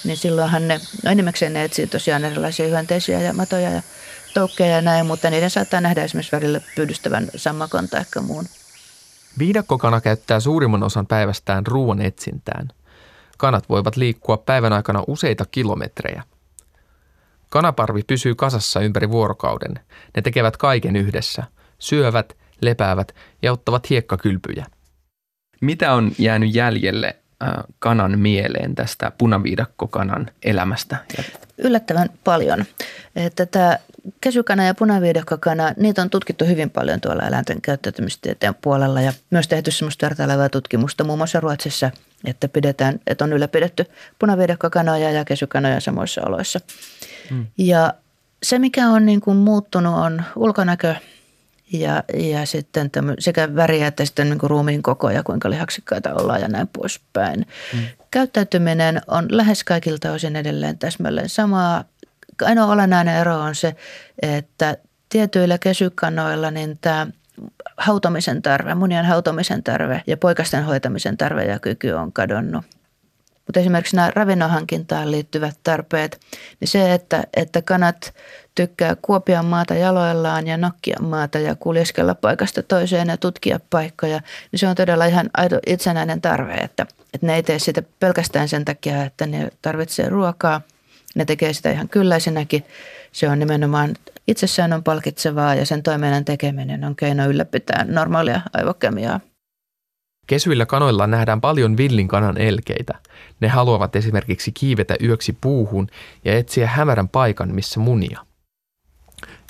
niin 0.04 0.16
silloinhan 0.16 0.68
ne, 0.68 0.80
no 1.02 1.10
enimmäkseen 1.10 1.52
ne 1.52 1.64
etsii 1.64 1.86
tosiaan 1.86 2.24
erilaisia 2.24 2.68
hyönteisiä 2.68 3.20
ja 3.20 3.32
matoja 3.32 3.70
ja 3.70 3.82
toukkeja 4.34 4.74
ja 4.74 4.82
näin, 4.82 5.06
mutta 5.06 5.30
niiden 5.30 5.50
saattaa 5.50 5.80
nähdä 5.80 6.04
esimerkiksi 6.04 6.36
värille 6.36 6.62
pyydystävän 6.76 7.28
sammakon 7.36 7.88
tai 7.88 8.04
muun. 8.22 8.44
Viidakkokana 9.38 10.00
käyttää 10.00 10.40
suurimman 10.40 10.82
osan 10.82 11.06
päivästään 11.06 11.66
ruoan 11.66 12.00
etsintään. 12.00 12.68
Kanat 13.38 13.68
voivat 13.68 13.96
liikkua 13.96 14.36
päivän 14.36 14.72
aikana 14.72 15.04
useita 15.06 15.44
kilometrejä. 15.50 16.22
Kanaparvi 17.48 18.02
pysyy 18.06 18.34
kasassa 18.34 18.80
ympäri 18.80 19.10
vuorokauden. 19.10 19.74
Ne 20.16 20.22
tekevät 20.22 20.56
kaiken 20.56 20.96
yhdessä. 20.96 21.42
Syövät, 21.78 22.36
lepäävät 22.60 23.14
ja 23.42 23.52
ottavat 23.52 23.90
hiekkakylpyjä. 23.90 24.66
Mitä 25.60 25.92
on 25.92 26.12
jäänyt 26.18 26.54
jäljelle 26.54 27.16
kanan 27.78 28.18
mieleen 28.18 28.74
tästä 28.74 29.12
punaviidakkokanan 29.18 30.30
elämästä? 30.42 30.96
Yllättävän 31.58 32.10
paljon. 32.24 32.64
Että 33.16 33.78
tämä 34.02 34.12
kesykana 34.20 34.64
ja 34.64 34.74
punaviidakkokana, 34.74 35.74
niitä 35.76 36.02
on 36.02 36.10
tutkittu 36.10 36.44
hyvin 36.44 36.70
paljon 36.70 37.00
tuolla 37.00 37.26
eläinten 37.26 37.60
käyttäytymistieteen 37.60 38.54
puolella 38.54 39.00
ja 39.00 39.12
myös 39.30 39.48
tehty 39.48 39.70
semmoista 39.70 40.06
vertailevaa 40.06 40.48
tutkimusta 40.48 41.04
muun 41.04 41.18
muassa 41.18 41.40
Ruotsissa, 41.40 41.90
että, 42.24 42.48
pidetään, 42.48 43.00
että 43.06 43.24
on 43.24 43.32
ylläpidetty 43.32 43.86
punaviidakkokanoja 44.18 45.10
ja 45.10 45.24
kesykanoja 45.24 45.80
samoissa 45.80 46.22
oloissa. 46.26 46.60
Hmm. 47.30 47.46
Ja 47.58 47.94
se, 48.42 48.58
mikä 48.58 48.88
on 48.88 49.06
niin 49.06 49.20
kuin 49.20 49.36
muuttunut, 49.36 49.94
on 49.94 50.22
ulkonäkö 50.36 50.94
ja, 51.72 52.04
ja 52.14 52.46
sitten 52.46 52.90
tämmö, 52.90 53.14
sekä 53.18 53.54
väriä 53.54 53.86
että 53.86 54.04
sitten 54.04 54.30
niin 54.30 54.38
kuin 54.38 54.50
ruumiin 54.50 54.82
koko 54.82 55.10
ja 55.10 55.22
kuinka 55.22 55.50
lihaksikkaita 55.50 56.14
ollaan 56.14 56.40
ja 56.40 56.48
näin 56.48 56.68
poispäin. 56.68 57.46
Hmm. 57.72 57.82
Käyttäytyminen 58.10 59.00
on 59.06 59.26
lähes 59.30 59.64
kaikilta 59.64 60.12
osin 60.12 60.36
edelleen 60.36 60.78
täsmälleen 60.78 61.28
samaa 61.28 61.84
ainoa 62.42 62.72
olennainen 62.72 63.16
ero 63.16 63.38
on 63.40 63.54
se, 63.54 63.76
että 64.22 64.76
tietyillä 65.08 65.58
kesykanoilla 65.58 66.50
niin 66.50 66.78
tämä 66.80 67.06
hautomisen 67.76 68.42
tarve, 68.42 68.74
munien 68.74 69.04
hautomisen 69.04 69.62
tarve 69.62 70.02
ja 70.06 70.16
poikasten 70.16 70.64
hoitamisen 70.64 71.16
tarve 71.16 71.44
ja 71.44 71.58
kyky 71.58 71.90
on 71.90 72.12
kadonnut. 72.12 72.64
Mutta 73.46 73.60
esimerkiksi 73.60 73.96
nämä 73.96 74.12
ravinnonhankintaan 74.14 75.10
liittyvät 75.10 75.58
tarpeet, 75.64 76.20
niin 76.60 76.68
se, 76.68 76.94
että, 76.94 77.24
että 77.36 77.62
kanat 77.62 78.14
tykkää 78.54 78.96
kuopia 79.02 79.42
maata 79.42 79.74
jaloillaan 79.74 80.46
ja 80.46 80.56
nokkia 80.56 80.96
maata 81.00 81.38
ja 81.38 81.54
kuljeskella 81.54 82.14
paikasta 82.14 82.62
toiseen 82.62 83.08
ja 83.08 83.16
tutkia 83.16 83.60
paikkoja, 83.70 84.20
niin 84.52 84.58
se 84.58 84.68
on 84.68 84.74
todella 84.74 85.04
ihan 85.04 85.30
aito 85.34 85.58
itsenäinen 85.66 86.20
tarve, 86.20 86.54
että, 86.54 86.86
että 87.14 87.26
ne 87.26 87.34
ei 87.34 87.42
tee 87.42 87.58
sitä 87.58 87.82
pelkästään 88.00 88.48
sen 88.48 88.64
takia, 88.64 89.04
että 89.04 89.26
ne 89.26 89.50
tarvitsee 89.62 90.08
ruokaa– 90.08 90.60
ne 91.14 91.24
tekee 91.24 91.52
sitä 91.52 91.70
ihan 91.70 91.88
kylläisenäkin. 91.88 92.64
Se 93.12 93.28
on 93.28 93.38
nimenomaan 93.38 93.94
itsessään 94.28 94.72
on 94.72 94.84
palkitsevaa 94.84 95.54
ja 95.54 95.66
sen 95.66 95.82
toiminnan 95.82 96.24
tekeminen 96.24 96.84
on 96.84 96.96
keino 96.96 97.26
ylläpitää 97.26 97.84
normaalia 97.88 98.40
aivokemiaa. 98.52 99.20
Kesyillä 100.26 100.66
kanoilla 100.66 101.06
nähdään 101.06 101.40
paljon 101.40 101.76
villin 101.76 102.08
kanan 102.08 102.38
elkeitä. 102.38 102.94
Ne 103.40 103.48
haluavat 103.48 103.96
esimerkiksi 103.96 104.52
kiivetä 104.52 104.96
yöksi 105.02 105.36
puuhun 105.40 105.86
ja 106.24 106.38
etsiä 106.38 106.66
hämärän 106.66 107.08
paikan, 107.08 107.54
missä 107.54 107.80
munia. 107.80 108.20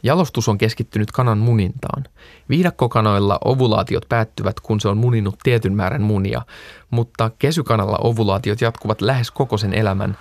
Jalostus 0.02 0.49
on 0.49 0.59
keskittynyt 0.59 1.12
kanan 1.12 1.38
munintaan. 1.38 2.04
Viidakkokanoilla 2.49 3.38
ovulaatiot 3.45 4.07
päättyvät, 4.09 4.61
kun 4.61 4.81
se 4.81 4.88
on 4.88 4.97
muninut 4.97 5.38
tietyn 5.42 5.73
määrän 5.73 6.02
munia, 6.02 6.42
mutta 6.90 7.31
kesykanalla 7.38 7.99
ovulaatiot 8.02 8.61
jatkuvat 8.61 9.00
lähes 9.00 9.31
koko 9.31 9.59
sen 9.59 9.75
elämän 9.75 10.16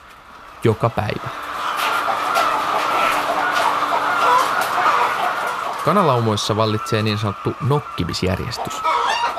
joka 0.63 0.89
päivä. 0.89 1.30
Kanalaumoissa 5.86 6.56
vallitsee 6.56 7.01
niin 7.01 7.18
sanottu 7.18 7.53
nokkimisjärjestys. 7.68 8.82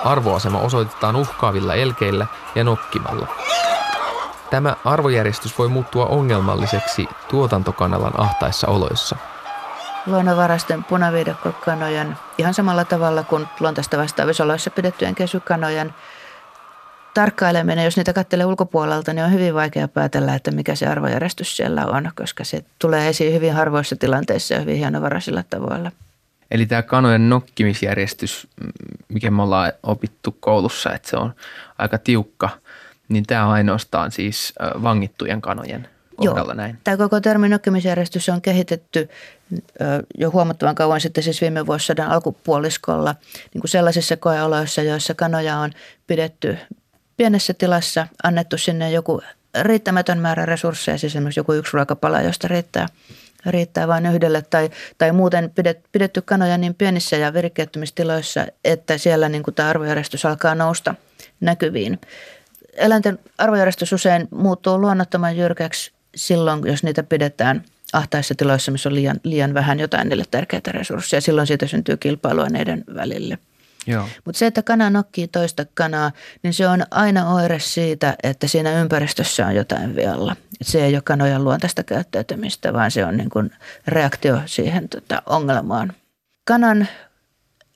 Arvoasema 0.05 0.59
osoitetaan 0.59 1.17
uhkaavilla 1.17 1.75
elkeillä 1.75 2.27
ja 2.55 2.65
nokkimalla. 2.65 3.27
Tämä 4.51 4.77
arvojärjestys 4.85 5.59
voi 5.59 5.69
muuttua 5.69 6.07
ongelmalliseksi 6.07 7.09
tuotantokanalan 7.29 8.21
ahtaissa 8.21 8.67
oloissa. 8.69 9.17
Luonnonvaraisten 10.07 10.85
punaviidakkokanojen 10.85 12.19
ihan 12.39 12.55
samalla 12.55 12.85
tavalla 12.85 13.23
kuin 13.23 13.49
luontaista 13.61 13.99
vastaavissa 13.99 14.45
oloissa 14.45 14.71
pidettyjen 14.71 15.15
kesykanojen 15.15 15.95
tarkkaileminen, 17.15 17.85
jos 17.85 17.97
niitä 17.97 18.13
katselee 18.13 18.47
ulkopuolelta, 18.47 19.13
niin 19.13 19.25
on 19.25 19.33
hyvin 19.33 19.55
vaikea 19.55 19.89
päätellä, 19.89 20.35
että 20.35 20.51
mikä 20.51 20.75
se 20.75 20.87
arvojärjestys 20.87 21.57
siellä 21.57 21.87
on, 21.87 22.11
koska 22.15 22.45
se 22.45 22.65
tulee 22.79 23.09
esiin 23.09 23.35
hyvin 23.35 23.53
harvoissa 23.53 23.97
tilanteissa 23.97 24.55
ja 24.55 24.61
hyvin 24.61 24.77
hienovaraisilla 24.77 25.45
tavoilla. 25.51 25.93
Eli 26.51 26.67
tämä 26.67 26.83
kanojen 26.83 27.29
nokkimisjärjestys, 27.29 28.47
mikä 29.09 29.31
me 29.31 29.43
ollaan 29.43 29.73
opittu 29.83 30.37
koulussa, 30.41 30.93
että 30.93 31.11
se 31.11 31.17
on 31.17 31.35
aika 31.79 31.99
tiukka, 31.99 32.49
niin 33.09 33.25
tämä 33.27 33.47
on 33.47 33.53
ainoastaan 33.53 34.13
siis 34.13 34.55
vangittujen 34.83 35.41
kanojen 35.41 35.89
kohdalla 36.17 36.53
Joo. 36.53 36.55
näin. 36.55 36.79
Tämä 36.85 36.97
koko 36.97 37.21
termi 37.21 37.49
nokkimisjärjestys 37.49 38.29
on 38.29 38.43
kehitetty 38.43 39.09
jo 40.19 40.31
huomattavan 40.31 40.75
kauan 40.75 41.01
sitten, 41.01 41.25
siis 41.25 41.41
viime 41.41 41.67
vuosisadan 41.67 42.11
alkupuoliskolla, 42.11 43.15
niin 43.55 43.61
kuin 43.61 43.71
sellaisissa 43.71 44.17
koeoloissa, 44.17 44.83
joissa 44.83 45.15
kanoja 45.15 45.59
on 45.59 45.71
pidetty 46.07 46.59
pienessä 47.17 47.55
tilassa 47.55 48.07
annettu 48.23 48.59
sinne 48.59 48.91
joku 48.91 49.23
riittämätön 49.63 50.19
määrä 50.19 50.47
resursseja, 50.47 50.99
siis 50.99 51.13
esimerkiksi 51.13 51.41
joku 51.41 51.53
yksi 51.53 51.73
ruokapala, 51.75 52.21
josta 52.21 52.49
riittää, 52.49 52.89
riittää 53.47 53.89
vain 53.89 54.07
yhdelle, 54.07 54.43
tai, 54.43 54.71
tai 54.99 55.13
muuten 55.13 55.51
pidet, 55.51 55.81
pidetty 55.93 56.23
kanoja 56.23 56.59
niin 56.59 56.75
pienissä 56.75 57.17
ja 57.17 57.35
virikkeettömistiloissa, 57.35 58.47
että 58.65 58.99
siellä 58.99 59.29
niin 59.29 59.43
kuin 59.43 59.55
tämä 59.55 59.69
arvojärjestys 59.69 60.27
alkaa 60.27 60.55
nousta 60.55 60.95
näkyviin. 61.41 62.01
Eläinten 62.73 63.19
arvojärjestys 63.39 63.93
usein 63.93 64.29
muuttuu 64.31 64.81
luonnottoman 64.81 65.37
jyrkäksi 65.37 65.93
silloin, 66.15 66.67
jos 66.67 66.83
niitä 66.83 67.03
pidetään 67.03 67.65
ahtaissa 67.93 68.35
tiloissa, 68.35 68.73
missä 68.73 68.89
on 68.89 68.95
liian, 68.95 69.21
liian 69.25 69.55
vähän 69.55 69.81
jotain 69.81 70.09
niille 70.09 70.25
tärkeitä 70.31 70.73
resursseja. 70.73 71.21
Silloin 71.21 71.47
siitä 71.47 71.67
syntyy 71.67 71.97
kilpailua 71.97 72.49
neiden 72.49 72.85
välille. 72.95 73.39
Mutta 74.25 74.39
se, 74.39 74.47
että 74.47 74.63
kana 74.63 74.91
nokkii 74.91 75.29
toista 75.29 75.67
kanaa, 75.75 76.13
niin 76.43 76.55
se 76.55 76.69
on 76.69 76.83
aina 76.91 77.35
oire 77.35 77.59
siitä, 77.59 78.17
että 78.23 78.47
siinä 78.47 78.81
ympäristössä 78.81 79.47
on 79.47 79.55
jotain 79.55 79.97
vialla. 79.97 80.37
Et 80.61 80.67
se 80.67 80.85
ei 80.85 80.95
ole 80.95 81.03
kanojen 81.03 81.45
luontaista 81.45 81.83
käyttäytymistä, 81.83 82.73
vaan 82.73 82.91
se 82.91 83.05
on 83.05 83.17
niin 83.17 83.51
reaktio 83.87 84.43
siihen 84.47 84.89
tota, 84.89 85.23
ongelmaan. 85.27 85.93
Kanan 86.45 86.89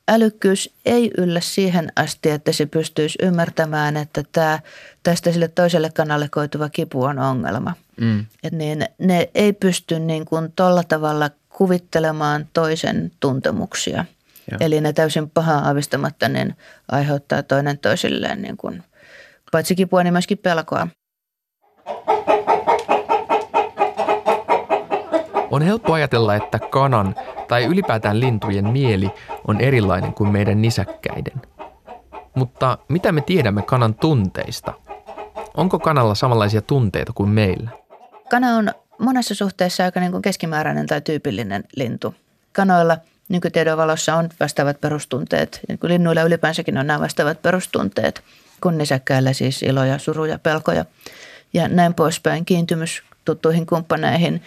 älykkyys 0.09 0.71
ei 0.85 1.11
yllä 1.19 1.41
siihen 1.41 1.93
asti, 1.97 2.31
että 2.31 2.53
se 2.53 2.67
pystyisi 2.67 3.19
ymmärtämään, 3.23 3.97
että 3.97 4.23
tämä, 4.33 4.59
tästä 5.03 5.33
sille 5.33 5.49
toiselle 5.49 5.91
kanalle 5.91 6.29
koituva 6.29 6.69
kipu 6.69 7.03
on 7.03 7.19
ongelma. 7.19 7.75
Mm. 8.01 8.27
Et 8.43 8.53
niin, 8.53 8.89
ne 8.99 9.31
ei 9.35 9.53
pysty 9.53 9.99
niin 9.99 10.25
kuin 10.25 10.53
tolla 10.57 10.85
tavalla 10.85 11.31
kuvittelemaan 11.49 12.49
toisen 12.53 13.13
tuntemuksia. 13.21 14.05
Joo. 14.51 14.59
Eli 14.61 14.81
ne 14.81 14.93
täysin 14.93 15.31
pahaa 15.31 15.69
avistamatta 15.69 16.29
niin 16.29 16.57
aiheuttaa 16.93 17.43
toinen 17.43 17.79
toisilleen 17.79 18.43
niin 18.43 18.57
kuin, 18.57 18.83
paitsi 19.53 19.75
kipua, 19.75 20.03
niin 20.03 20.15
myöskin 20.15 20.39
pelkoa. 20.39 20.89
On 25.51 25.63
helppo 25.63 25.93
ajatella, 25.93 26.35
että 26.35 26.59
kanan 26.59 27.15
tai 27.49 27.65
ylipäätään 27.65 28.21
lintujen 28.21 28.69
mieli 28.69 29.11
on 29.49 29.61
erilainen 29.61 30.15
kuin 30.15 30.31
meidän 30.31 30.63
nisäkkäiden. 30.63 31.43
Mutta 32.35 32.79
mitä 32.89 33.13
me 33.13 33.21
tiedämme 33.21 33.63
kanan 33.63 33.95
tunteista? 33.95 34.73
Onko 35.57 35.79
kanalla 35.79 36.15
samanlaisia 36.15 36.63
tunteita 36.63 37.13
kuin 37.13 37.29
meillä? 37.29 37.71
Kana 38.31 38.57
on 38.57 38.71
monessa 38.99 39.35
suhteessa 39.35 39.85
aika 39.85 40.01
niin 40.01 40.13
kuin 40.13 40.23
keskimääräinen 40.23 40.87
tai 40.87 41.01
tyypillinen 41.01 41.65
lintu. 41.77 42.15
Kanoilla 42.53 42.99
nykytiedon 43.29 43.79
valossa 43.79 44.15
on 44.15 44.29
vastaavat 44.41 44.81
perustunteet. 44.81 45.61
Niin 45.69 45.79
linnuilla 45.83 46.23
ylipäänsäkin 46.23 46.79
on 46.79 46.87
nämä 46.87 47.01
vastaavat 47.01 47.43
perustunteet. 47.43 48.23
Kun 48.61 48.79
nisäkkäillä 48.79 49.33
siis 49.33 49.63
iloja, 49.63 49.99
suruja, 49.99 50.39
pelkoja 50.39 50.85
ja 51.55 51.69
näin 51.69 51.95
poispäin. 51.95 52.45
Kiintymys 52.45 53.03
tuttuihin 53.25 53.67
kumppaneihin. 53.67 54.43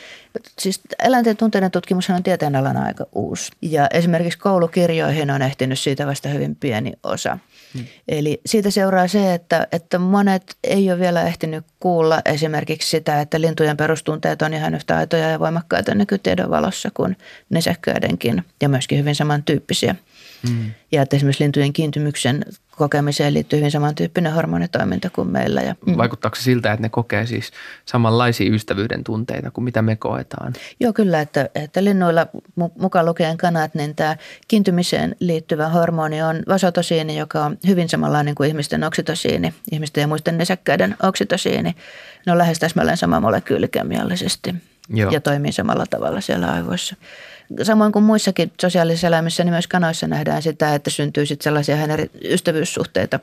Siis 0.59 0.81
eläinten 0.99 1.37
tunteiden 1.37 1.71
tutkimus 1.71 2.09
on 2.09 2.23
tieteenalana 2.23 2.83
aika 2.83 3.05
uusi. 3.13 3.51
Ja 3.61 3.87
esimerkiksi 3.93 4.39
koulukirjoihin 4.39 5.31
on 5.31 5.41
ehtinyt 5.41 5.79
siitä 5.79 6.07
vasta 6.07 6.29
hyvin 6.29 6.55
pieni 6.55 6.93
osa. 7.03 7.37
Hmm. 7.73 7.85
Eli 8.07 8.41
siitä 8.45 8.71
seuraa 8.71 9.07
se, 9.07 9.33
että, 9.33 9.67
että 9.71 9.99
monet 9.99 10.57
ei 10.63 10.91
ole 10.91 10.99
vielä 10.99 11.21
ehtinyt 11.21 11.65
kuulla 11.79 12.21
esimerkiksi 12.25 12.89
sitä, 12.89 13.21
että 13.21 13.41
lintujen 13.41 13.77
perustunteet 13.77 14.41
on 14.41 14.53
ihan 14.53 14.75
yhtä 14.75 14.97
aitoja 14.97 15.29
ja 15.29 15.39
voimakkaita 15.39 15.95
nykytiedon 15.95 16.49
valossa 16.49 16.89
kuin 16.93 17.17
nisäkkäidenkin 17.49 18.43
ja 18.61 18.69
myöskin 18.69 18.99
hyvin 18.99 19.15
samantyyppisiä. 19.15 19.95
Mm. 20.49 20.71
Ja 20.91 21.01
että 21.01 21.15
esimerkiksi 21.15 21.43
lintujen 21.43 21.73
kiintymyksen 21.73 22.45
kokemiseen 22.79 23.33
liittyy 23.33 23.59
hyvin 23.59 23.71
samantyyppinen 23.71 24.33
hormonitoiminta 24.33 25.09
kuin 25.09 25.27
meillä. 25.27 25.61
Ja, 25.61 25.75
mm. 25.85 25.97
Vaikuttaako 25.97 26.35
se 26.35 26.43
siltä, 26.43 26.71
että 26.71 26.81
ne 26.81 26.89
kokee 26.89 27.25
siis 27.25 27.51
samanlaisia 27.85 28.53
ystävyyden 28.53 29.03
tunteita 29.03 29.51
kuin 29.51 29.65
mitä 29.65 29.81
me 29.81 29.95
koetaan? 29.95 30.53
Joo, 30.79 30.93
kyllä, 30.93 31.21
että, 31.21 31.49
että 31.55 31.83
linnuilla 31.83 32.27
mukaan 32.79 33.05
lukien 33.05 33.37
kanat, 33.37 33.75
niin 33.75 33.95
tämä 33.95 34.17
kiintymiseen 34.47 35.15
liittyvä 35.19 35.69
hormoni 35.69 36.21
on 36.21 36.43
vasotosiini, 36.47 37.17
joka 37.17 37.45
on 37.45 37.57
hyvin 37.67 37.89
samanlainen 37.89 38.35
kuin 38.35 38.47
ihmisten 38.47 38.83
oksitosiini, 38.83 39.53
ihmisten 39.71 40.01
ja 40.01 40.07
muisten 40.07 40.37
nisäkkäiden 40.37 40.95
oksitosiini. 41.03 41.75
Ne 42.25 42.31
on 42.31 42.37
lähes 42.37 42.59
täsmälleen 42.59 42.97
sama 42.97 43.19
molekyyli 43.19 43.67
kemiallisesti 43.67 44.55
Joo. 44.89 45.11
ja 45.11 45.21
toimii 45.21 45.51
samalla 45.51 45.85
tavalla 45.89 46.21
siellä 46.21 46.51
aivoissa 46.51 46.95
samoin 47.63 47.91
kuin 47.91 48.05
muissakin 48.05 48.51
sosiaalisissa 48.61 49.07
eläimissä, 49.07 49.43
niin 49.43 49.53
myös 49.53 49.67
kanoissa 49.67 50.07
nähdään 50.07 50.41
sitä, 50.41 50.75
että 50.75 50.89
syntyy 50.89 51.25
sitten 51.25 51.43
sellaisia 51.43 51.75
hänen 51.75 52.09
ystävyyssuhteita. 52.23 53.19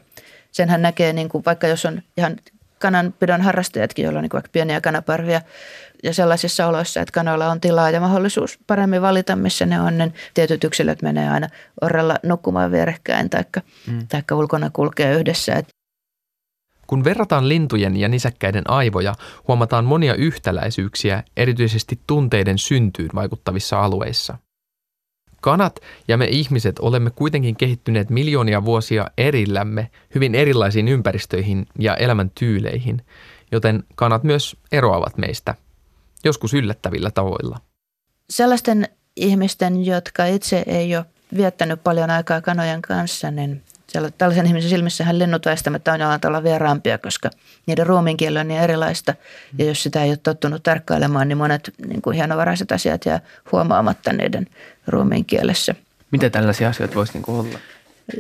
Senhän 0.53 0.83
näkee, 0.83 1.13
niin 1.13 1.29
kuin, 1.29 1.45
vaikka 1.47 1.67
jos 1.67 1.85
on 1.85 2.03
ihan 2.17 2.37
kananpidon 2.79 3.41
harrastajatkin, 3.43 4.03
joilla 4.03 4.19
on 4.19 4.23
niin 4.23 4.31
vaikka 4.33 4.51
pieniä 4.53 4.81
kanaparvia 4.81 5.41
ja 6.03 6.15
sellaisissa 6.15 6.67
oloissa, 6.67 7.01
että 7.01 7.13
kanoilla 7.13 7.51
on 7.51 7.61
tilaa 7.61 7.91
ja 7.91 8.01
mahdollisuus 8.01 8.59
paremmin 8.67 9.03
valita, 9.03 9.37
missä 9.37 9.67
ne 9.67 9.81
on, 9.81 9.99
niin 9.99 10.15
tietyt 10.35 10.65
yksilöt 10.65 11.03
menee 11.03 11.31
aina 11.31 11.49
orrella 11.81 12.17
nukkumaan 12.23 12.73
vierekkäin 12.73 13.31
tai 13.31 13.45
mm. 13.87 14.07
ulkona 14.33 14.71
kulkee 14.71 15.15
yhdessä. 15.15 15.63
Kun 16.87 17.05
verrataan 17.05 17.49
lintujen 17.49 17.97
ja 17.97 18.09
nisäkkäiden 18.09 18.71
aivoja, 18.71 19.15
huomataan 19.49 19.85
monia 19.85 20.15
yhtäläisyyksiä 20.15 21.23
erityisesti 21.37 22.01
tunteiden 22.07 22.59
syntyyn 22.59 23.11
vaikuttavissa 23.15 23.81
alueissa. 23.81 24.39
Kanat 25.41 25.81
ja 26.09 26.17
me 26.17 26.27
ihmiset 26.27 26.79
olemme 26.79 27.11
kuitenkin 27.11 27.57
kehittyneet 27.57 28.11
miljoonia 28.11 28.65
vuosia 28.65 29.07
erillämme 29.19 29.91
hyvin 30.15 30.35
erilaisiin 30.35 30.89
ympäristöihin 30.89 31.67
ja 31.79 31.97
elämäntyyleihin, 31.97 33.03
joten 33.53 33.85
kanat 33.95 34.23
myös 34.25 34.57
eroavat 34.73 35.19
meistä, 35.19 35.55
joskus 36.25 36.55
yllättävillä 36.55 37.11
tavoilla. 37.11 37.61
Sellaisten 38.31 38.89
ihmisten, 39.17 39.87
jotka 39.87 40.27
itse 40.27 40.65
ei 40.67 40.97
ole 40.97 41.05
viettänyt 41.37 41.85
paljon 41.85 42.11
aikaa 42.11 42.41
kanojen 42.41 42.83
kanssa, 42.83 43.31
niin 43.31 43.63
tällaisen 44.19 44.47
ihmisen 44.47 44.71
silmissähän 44.71 45.19
linnut 45.19 45.47
väistämättä 45.47 45.93
on 45.93 46.01
jollain 46.01 46.21
tavalla 46.21 46.43
vieraampia, 46.43 46.99
koska 46.99 47.31
niiden 47.67 47.87
ruumiinkieli 47.87 48.39
on 48.39 48.49
niin 48.49 48.61
erilaista. 48.61 49.15
Ja 49.59 49.65
jos 49.65 49.83
sitä 49.83 50.03
ei 50.03 50.11
ole 50.11 50.17
tottunut 50.17 50.63
tarkkailemaan, 50.63 51.29
niin 51.29 51.39
monet 51.39 51.71
niin 51.87 52.03
kuin 52.03 52.17
hienovaraiset 52.17 52.73
asiat 52.73 53.07
jää 53.07 53.21
huomaamatta 53.53 54.13
niiden 54.13 54.47
ruumiinkielessä. 54.87 55.75
Miten 56.11 56.33
tällaisia 56.33 56.69
asioita 56.69 56.95
voisi 56.95 57.13
niin 57.13 57.23
kuin 57.23 57.41
olla? 57.41 57.59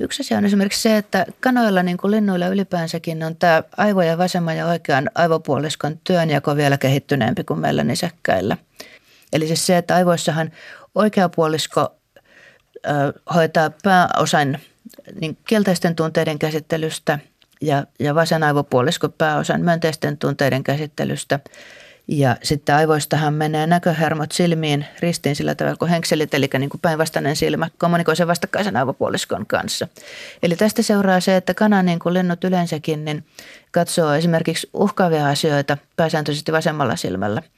Yksi 0.00 0.22
asia 0.22 0.38
on 0.38 0.44
esimerkiksi 0.44 0.82
se, 0.82 0.96
että 0.96 1.26
kanoilla 1.40 1.82
niin 1.82 1.96
kuin 1.96 2.10
linnuilla 2.10 2.48
ylipäänsäkin 2.48 3.22
on 3.22 3.36
tämä 3.36 3.62
aivojen 3.76 4.18
vasemman 4.18 4.56
ja 4.56 4.66
oikean 4.66 5.10
aivopuoliskon 5.14 6.00
työnjako 6.04 6.56
vielä 6.56 6.78
kehittyneempi 6.78 7.44
kuin 7.44 7.60
meillä 7.60 7.84
nisäkkäillä. 7.84 8.56
Eli 9.32 9.46
siis 9.46 9.66
se, 9.66 9.76
että 9.76 9.94
aivoissahan 9.94 10.52
oikea 10.94 11.28
puolisko 11.28 11.94
ö, 12.86 13.12
hoitaa 13.34 13.70
pääosan 13.82 14.58
niin 15.20 15.38
kielteisten 15.48 15.96
tunteiden 15.96 16.38
käsittelystä 16.38 17.18
ja, 17.60 17.84
ja 18.00 18.14
vasen 18.14 18.42
aivopuolisko 18.42 19.08
pääosan 19.08 19.60
myönteisten 19.60 20.18
tunteiden 20.18 20.64
käsittelystä. 20.64 21.40
Ja 22.08 22.36
sitten 22.42 22.74
aivoistahan 22.74 23.34
menee 23.34 23.66
näköhermot 23.66 24.32
silmiin 24.32 24.86
ristiin 25.00 25.36
sillä 25.36 25.54
tavalla 25.54 25.76
kuin 25.76 25.90
henkselit, 25.90 26.34
eli 26.34 26.48
niin 26.58 26.70
kuin 26.70 26.80
päinvastainen 26.80 27.36
silmä 27.36 27.70
kommunikoi 27.78 28.16
sen 28.16 28.28
vastakkaisen 28.28 28.76
aivopuoliskon 28.76 29.46
kanssa. 29.46 29.88
Eli 30.42 30.56
tästä 30.56 30.82
seuraa 30.82 31.20
se, 31.20 31.36
että 31.36 31.54
kana 31.54 31.82
niin 31.82 31.98
kuin 31.98 32.14
linnut 32.14 32.44
yleensäkin 32.44 33.04
niin 33.04 33.24
katsoo 33.70 34.14
esimerkiksi 34.14 34.70
uhkaavia 34.74 35.28
asioita 35.28 35.78
pääsääntöisesti 35.96 36.52
vasemmalla 36.52 36.96
silmällä– 36.96 37.42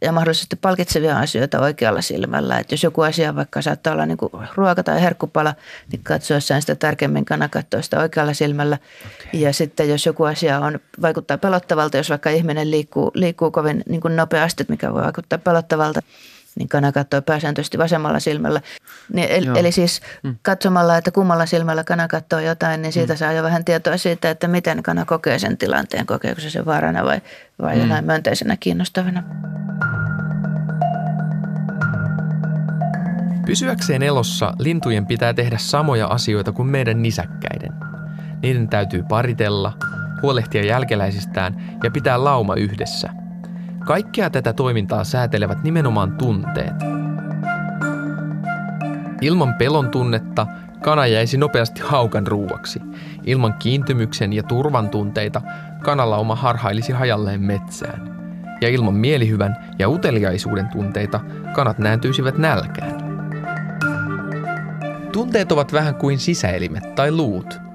ja 0.00 0.12
mahdollisesti 0.12 0.56
palkitsevia 0.56 1.18
asioita 1.18 1.60
oikealla 1.60 2.00
silmällä. 2.00 2.58
Että 2.58 2.74
jos 2.74 2.82
joku 2.82 3.02
asia 3.02 3.36
vaikka 3.36 3.62
saattaa 3.62 3.92
olla 3.92 4.06
niin 4.06 4.18
kuin 4.18 4.32
ruoka 4.54 4.82
tai 4.82 5.02
herkkupala, 5.02 5.54
niin 5.92 6.02
katsoessaan 6.04 6.60
sitä 6.60 6.74
tarkemmin 6.74 7.24
kana 7.24 7.48
katsoa 7.48 7.82
sitä 7.82 8.00
oikealla 8.00 8.34
silmällä. 8.34 8.78
Okay. 9.06 9.40
Ja 9.40 9.52
sitten 9.52 9.88
jos 9.88 10.06
joku 10.06 10.24
asia 10.24 10.58
on, 10.60 10.80
vaikuttaa 11.02 11.38
pelottavalta, 11.38 11.96
jos 11.96 12.10
vaikka 12.10 12.30
ihminen 12.30 12.70
liikkuu, 12.70 13.10
liikkuu 13.14 13.50
kovin 13.50 13.82
niin 13.88 14.00
kuin 14.00 14.16
nopeasti, 14.16 14.64
mikä 14.68 14.94
voi 14.94 15.02
vaikuttaa 15.02 15.38
pelottavalta, 15.38 16.00
niin 16.58 16.68
kana 16.68 16.92
katsoo 16.92 17.22
pääsääntöisesti 17.22 17.78
vasemmalla 17.78 18.20
silmällä. 18.20 18.60
Niin, 19.12 19.28
eli, 19.30 19.46
eli 19.58 19.72
siis 19.72 20.00
mm. 20.22 20.36
katsomalla, 20.42 20.96
että 20.96 21.10
kummalla 21.10 21.46
silmällä 21.46 21.84
kana 21.84 22.08
katsoo 22.08 22.40
jotain, 22.40 22.82
niin 22.82 22.92
siitä 22.92 23.12
mm. 23.12 23.16
saa 23.16 23.32
jo 23.32 23.42
vähän 23.42 23.64
tietoa 23.64 23.96
siitä, 23.96 24.30
että 24.30 24.48
miten 24.48 24.82
kana 24.82 25.04
kokee 25.04 25.38
sen 25.38 25.58
tilanteen. 25.58 26.06
Kokeeko 26.06 26.40
se 26.40 26.50
sen 26.50 26.66
vaarana 26.66 27.04
vai, 27.04 27.20
vai 27.62 27.74
mm. 27.74 27.80
jonain 27.80 28.04
myönteisenä 28.04 28.56
kiinnostavana. 28.60 29.22
Pysyäkseen 33.46 34.02
elossa 34.02 34.54
lintujen 34.58 35.06
pitää 35.06 35.34
tehdä 35.34 35.58
samoja 35.58 36.06
asioita 36.06 36.52
kuin 36.52 36.68
meidän 36.68 37.02
nisäkkäiden. 37.02 37.72
Niiden 38.42 38.68
täytyy 38.68 39.02
paritella, 39.02 39.72
huolehtia 40.22 40.64
jälkeläisistään 40.64 41.78
ja 41.84 41.90
pitää 41.90 42.24
lauma 42.24 42.54
yhdessä. 42.54 43.08
Kaikkea 43.84 44.30
tätä 44.30 44.52
toimintaa 44.52 45.04
säätelevät 45.04 45.62
nimenomaan 45.62 46.12
tunteet. 46.12 46.74
Ilman 49.20 49.54
pelon 49.54 49.90
tunnetta 49.90 50.46
Kana 50.82 51.06
jäisi 51.06 51.36
nopeasti 51.36 51.80
haukan 51.84 52.26
ruuaksi. 52.26 52.80
Ilman 53.26 53.54
kiintymyksen 53.54 54.32
ja 54.32 54.42
turvan 54.42 54.88
tunteita 54.90 55.42
kanalauma 55.82 56.34
harhailisi 56.34 56.92
hajalleen 56.92 57.40
metsään. 57.40 58.20
Ja 58.60 58.68
ilman 58.68 58.94
mielihyvän 58.94 59.56
ja 59.78 59.88
uteliaisuuden 59.88 60.68
tunteita 60.68 61.20
kanat 61.54 61.78
nääntyisivät 61.78 62.38
nälkään. 62.38 63.20
Tunteet 65.12 65.52
ovat 65.52 65.72
vähän 65.72 65.94
kuin 65.94 66.18
sisäelimet 66.18 66.94
tai 66.94 67.12
luut. 67.12 67.69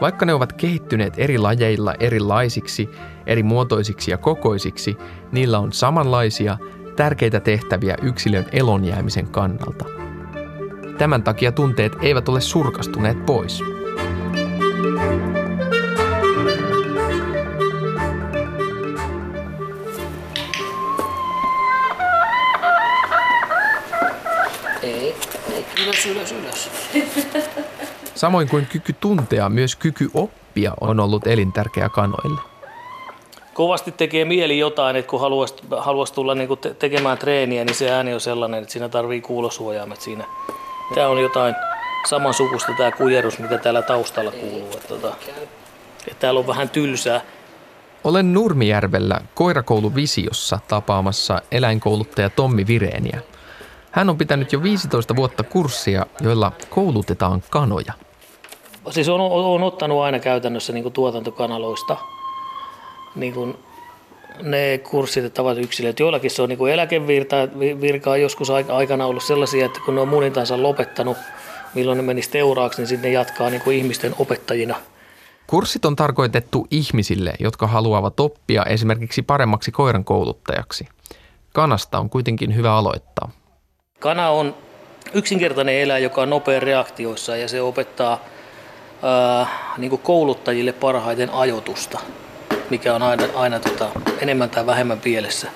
Vaikka 0.00 0.26
ne 0.26 0.34
ovat 0.34 0.52
kehittyneet 0.52 1.14
eri 1.16 1.38
lajeilla 1.38 1.94
erilaisiksi, 2.00 2.90
eri 3.26 3.42
muotoisiksi 3.42 4.10
ja 4.10 4.18
kokoisiksi, 4.18 4.96
niillä 5.32 5.58
on 5.58 5.72
samanlaisia, 5.72 6.58
tärkeitä 6.96 7.40
tehtäviä 7.40 7.96
yksilön 8.02 8.46
elonjäämisen 8.52 9.28
kannalta. 9.28 9.84
Tämän 10.98 11.22
takia 11.22 11.52
tunteet 11.52 11.92
eivät 12.02 12.28
ole 12.28 12.40
surkastuneet 12.40 13.26
pois. 13.26 13.62
Ei, 24.82 25.14
ei, 25.52 25.66
ylös, 25.82 26.06
ylös, 26.06 26.32
ylös. 26.32 26.70
Samoin 28.14 28.48
kuin 28.48 28.66
kyky 28.66 28.92
tuntea, 28.92 29.48
myös 29.48 29.76
kyky 29.76 30.10
oppia 30.14 30.72
on 30.80 31.00
ollut 31.00 31.26
elintärkeä 31.26 31.88
kanoille. 31.88 32.40
Kovasti 33.54 33.92
tekee 33.92 34.24
mieli 34.24 34.58
jotain, 34.58 34.96
että 34.96 35.10
kun 35.10 35.20
haluaisi, 35.20 35.54
haluaisi 35.78 36.14
tulla 36.14 36.34
niin 36.34 36.58
te- 36.60 36.74
tekemään 36.74 37.18
treeniä, 37.18 37.64
niin 37.64 37.74
se 37.74 37.90
ääni 37.90 38.14
on 38.14 38.20
sellainen, 38.20 38.62
että 38.62 38.72
siinä 38.72 38.88
tarvii 38.88 39.20
kuulosuojaimet 39.20 40.00
siinä. 40.00 40.24
Tämä 40.94 41.08
on 41.08 41.22
jotain 41.22 41.54
samansukusta 42.08 42.72
tämä 42.76 42.90
kujerus, 42.90 43.38
mitä 43.38 43.58
täällä 43.58 43.82
taustalla 43.82 44.30
kuuluu. 44.30 44.70
Että, 44.72 44.88
tota, 44.88 45.14
että 46.06 46.20
täällä 46.20 46.40
on 46.40 46.46
vähän 46.46 46.68
tylsää. 46.68 47.20
Olen 48.04 48.32
Nurmijärvellä 48.32 49.20
koirakoulu 49.34 49.94
Visiossa 49.94 50.58
tapaamassa 50.68 51.42
eläinkouluttaja 51.50 52.30
Tommi 52.30 52.66
Vireeniä. 52.66 53.20
Hän 53.92 54.10
on 54.10 54.18
pitänyt 54.18 54.52
jo 54.52 54.62
15 54.62 55.16
vuotta 55.16 55.42
kurssia, 55.42 56.06
joilla 56.20 56.52
koulutetaan 56.70 57.42
kanoja. 57.50 57.92
Siis 58.90 59.08
on, 59.08 59.20
on 59.20 59.62
ottanut 59.62 60.02
aina 60.02 60.18
käytännössä 60.18 60.72
niin 60.72 60.92
tuotantokanaloista 60.92 61.96
niin 63.14 63.34
kuin 63.34 63.56
ne 64.42 64.80
kurssitettavat 64.90 65.58
yksilöt. 65.58 66.00
Joillakin 66.00 66.30
se 66.30 66.42
on 66.42 66.48
niin 66.48 66.68
eläkevirkaa 66.68 68.16
joskus 68.16 68.50
aikana 68.50 69.06
ollut 69.06 69.22
sellaisia, 69.22 69.66
että 69.66 69.80
kun 69.84 69.94
ne 69.94 70.00
on 70.00 70.08
munintansa 70.08 70.62
lopettanut, 70.62 71.16
milloin 71.74 71.96
ne 71.96 72.02
menisi 72.02 72.30
teuraaksi, 72.30 72.80
niin 72.80 72.88
sitten 72.88 73.10
ne 73.10 73.14
jatkaa 73.14 73.50
niin 73.50 73.62
kuin 73.62 73.76
ihmisten 73.76 74.14
opettajina. 74.18 74.76
Kurssit 75.46 75.84
on 75.84 75.96
tarkoitettu 75.96 76.66
ihmisille, 76.70 77.34
jotka 77.40 77.66
haluavat 77.66 78.20
oppia 78.20 78.64
esimerkiksi 78.64 79.22
paremmaksi 79.22 79.70
koiran 79.70 80.04
kouluttajaksi. 80.04 80.88
Kanasta 81.52 81.98
on 81.98 82.10
kuitenkin 82.10 82.54
hyvä 82.56 82.74
aloittaa. 82.74 83.30
Kana 84.02 84.30
on 84.30 84.54
yksinkertainen 85.14 85.74
eläin, 85.74 86.02
joka 86.02 86.22
on 86.22 86.30
nopea 86.30 86.60
reaktioissa 86.60 87.36
ja 87.36 87.48
se 87.48 87.62
opettaa 87.62 88.24
ää, 89.02 89.46
niin 89.78 89.98
kouluttajille 89.98 90.72
parhaiten 90.72 91.30
ajotusta, 91.30 91.98
mikä 92.70 92.94
on 92.94 93.02
aina, 93.02 93.24
aina 93.34 93.60
tota, 93.60 93.88
enemmän 94.20 94.50
tai 94.50 94.66
vähemmän 94.66 95.00
pielessä, 95.00 95.48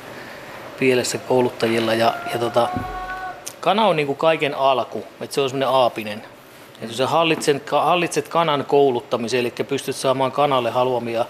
pielessä 0.78 1.18
kouluttajilla. 1.18 1.94
Ja, 1.94 2.14
ja 2.32 2.38
tota, 2.38 2.68
kana 3.60 3.86
on 3.86 3.96
niin 3.96 4.16
kaiken 4.16 4.54
alku, 4.54 5.04
että 5.20 5.34
se 5.34 5.40
on 5.40 5.48
semmoinen 5.48 5.68
aapinen. 5.68 6.22
Et 6.82 6.88
jos 6.88 6.96
sä 6.96 7.06
hallitset, 7.06 7.70
hallitset 7.70 8.28
kanan 8.28 8.64
kouluttamisen, 8.64 9.40
eli 9.40 9.50
pystyt 9.68 9.96
saamaan 9.96 10.32
kanalle 10.32 10.70
haluamia 10.70 11.24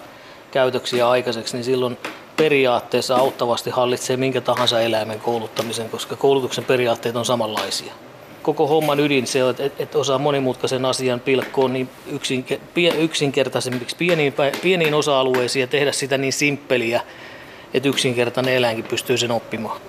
käytöksiä 0.51 1.09
aikaiseksi, 1.09 1.57
niin 1.57 1.63
silloin 1.63 1.97
periaatteessa 2.37 3.15
auttavasti 3.15 3.69
hallitsee 3.69 4.17
minkä 4.17 4.41
tahansa 4.41 4.81
eläimen 4.81 5.19
kouluttamisen, 5.19 5.89
koska 5.89 6.15
koulutuksen 6.15 6.65
periaatteet 6.65 7.15
on 7.15 7.25
samanlaisia. 7.25 7.93
Koko 8.41 8.67
homman 8.67 8.99
ydin 8.99 9.27
se 9.27 9.43
on, 9.43 9.49
että 9.59 9.83
et 9.83 9.95
osaa 9.95 10.17
monimutkaisen 10.17 10.85
asian 10.85 11.19
pilkkoon 11.19 11.73
niin 11.73 11.89
yksinke, 12.07 12.59
yksinkertaisemmiksi 12.97 13.95
pieniin, 13.95 14.33
pieniin 14.61 14.93
osa-alueisiin 14.93 15.61
ja 15.61 15.67
tehdä 15.67 15.91
sitä 15.91 16.17
niin 16.17 16.33
simppeliä, 16.33 17.01
että 17.73 17.89
yksinkertainen 17.89 18.53
eläinkin 18.53 18.85
pystyy 18.85 19.17
sen 19.17 19.31
oppimaan. 19.31 19.81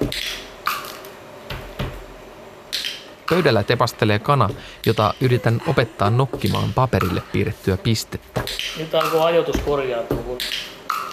Pöydällä 3.31 3.63
tepastelee 3.63 4.19
kana, 4.19 4.49
jota 4.87 5.15
yritän 5.21 5.63
opettaa 5.67 6.11
nokkimaan 6.11 6.73
paperille 6.75 7.23
piirrettyä 7.33 7.77
pistettä. 7.77 8.43
Nyt 8.79 8.95
alkoi 8.95 9.21
ajoitus 9.21 9.57
korjaantua, 9.61 10.19
kun 10.19 10.39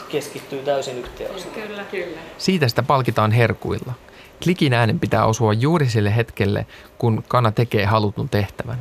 keskittyy 0.10 0.60
täysin 0.60 0.98
yhteen 0.98 1.36
asiaan. 1.36 1.54
Kyllä, 1.54 1.84
kyllä. 1.84 2.18
Siitä 2.38 2.68
sitä 2.68 2.84
palkitaan 2.84 3.32
herkuilla. 3.32 3.94
Klikin 4.44 4.74
äänen 4.74 5.00
pitää 5.00 5.26
osua 5.26 5.54
juuri 5.54 5.90
sille 5.90 6.16
hetkelle, 6.16 6.66
kun 6.98 7.24
kana 7.28 7.52
tekee 7.52 7.86
halutun 7.86 8.30
tehtävän. 8.30 8.78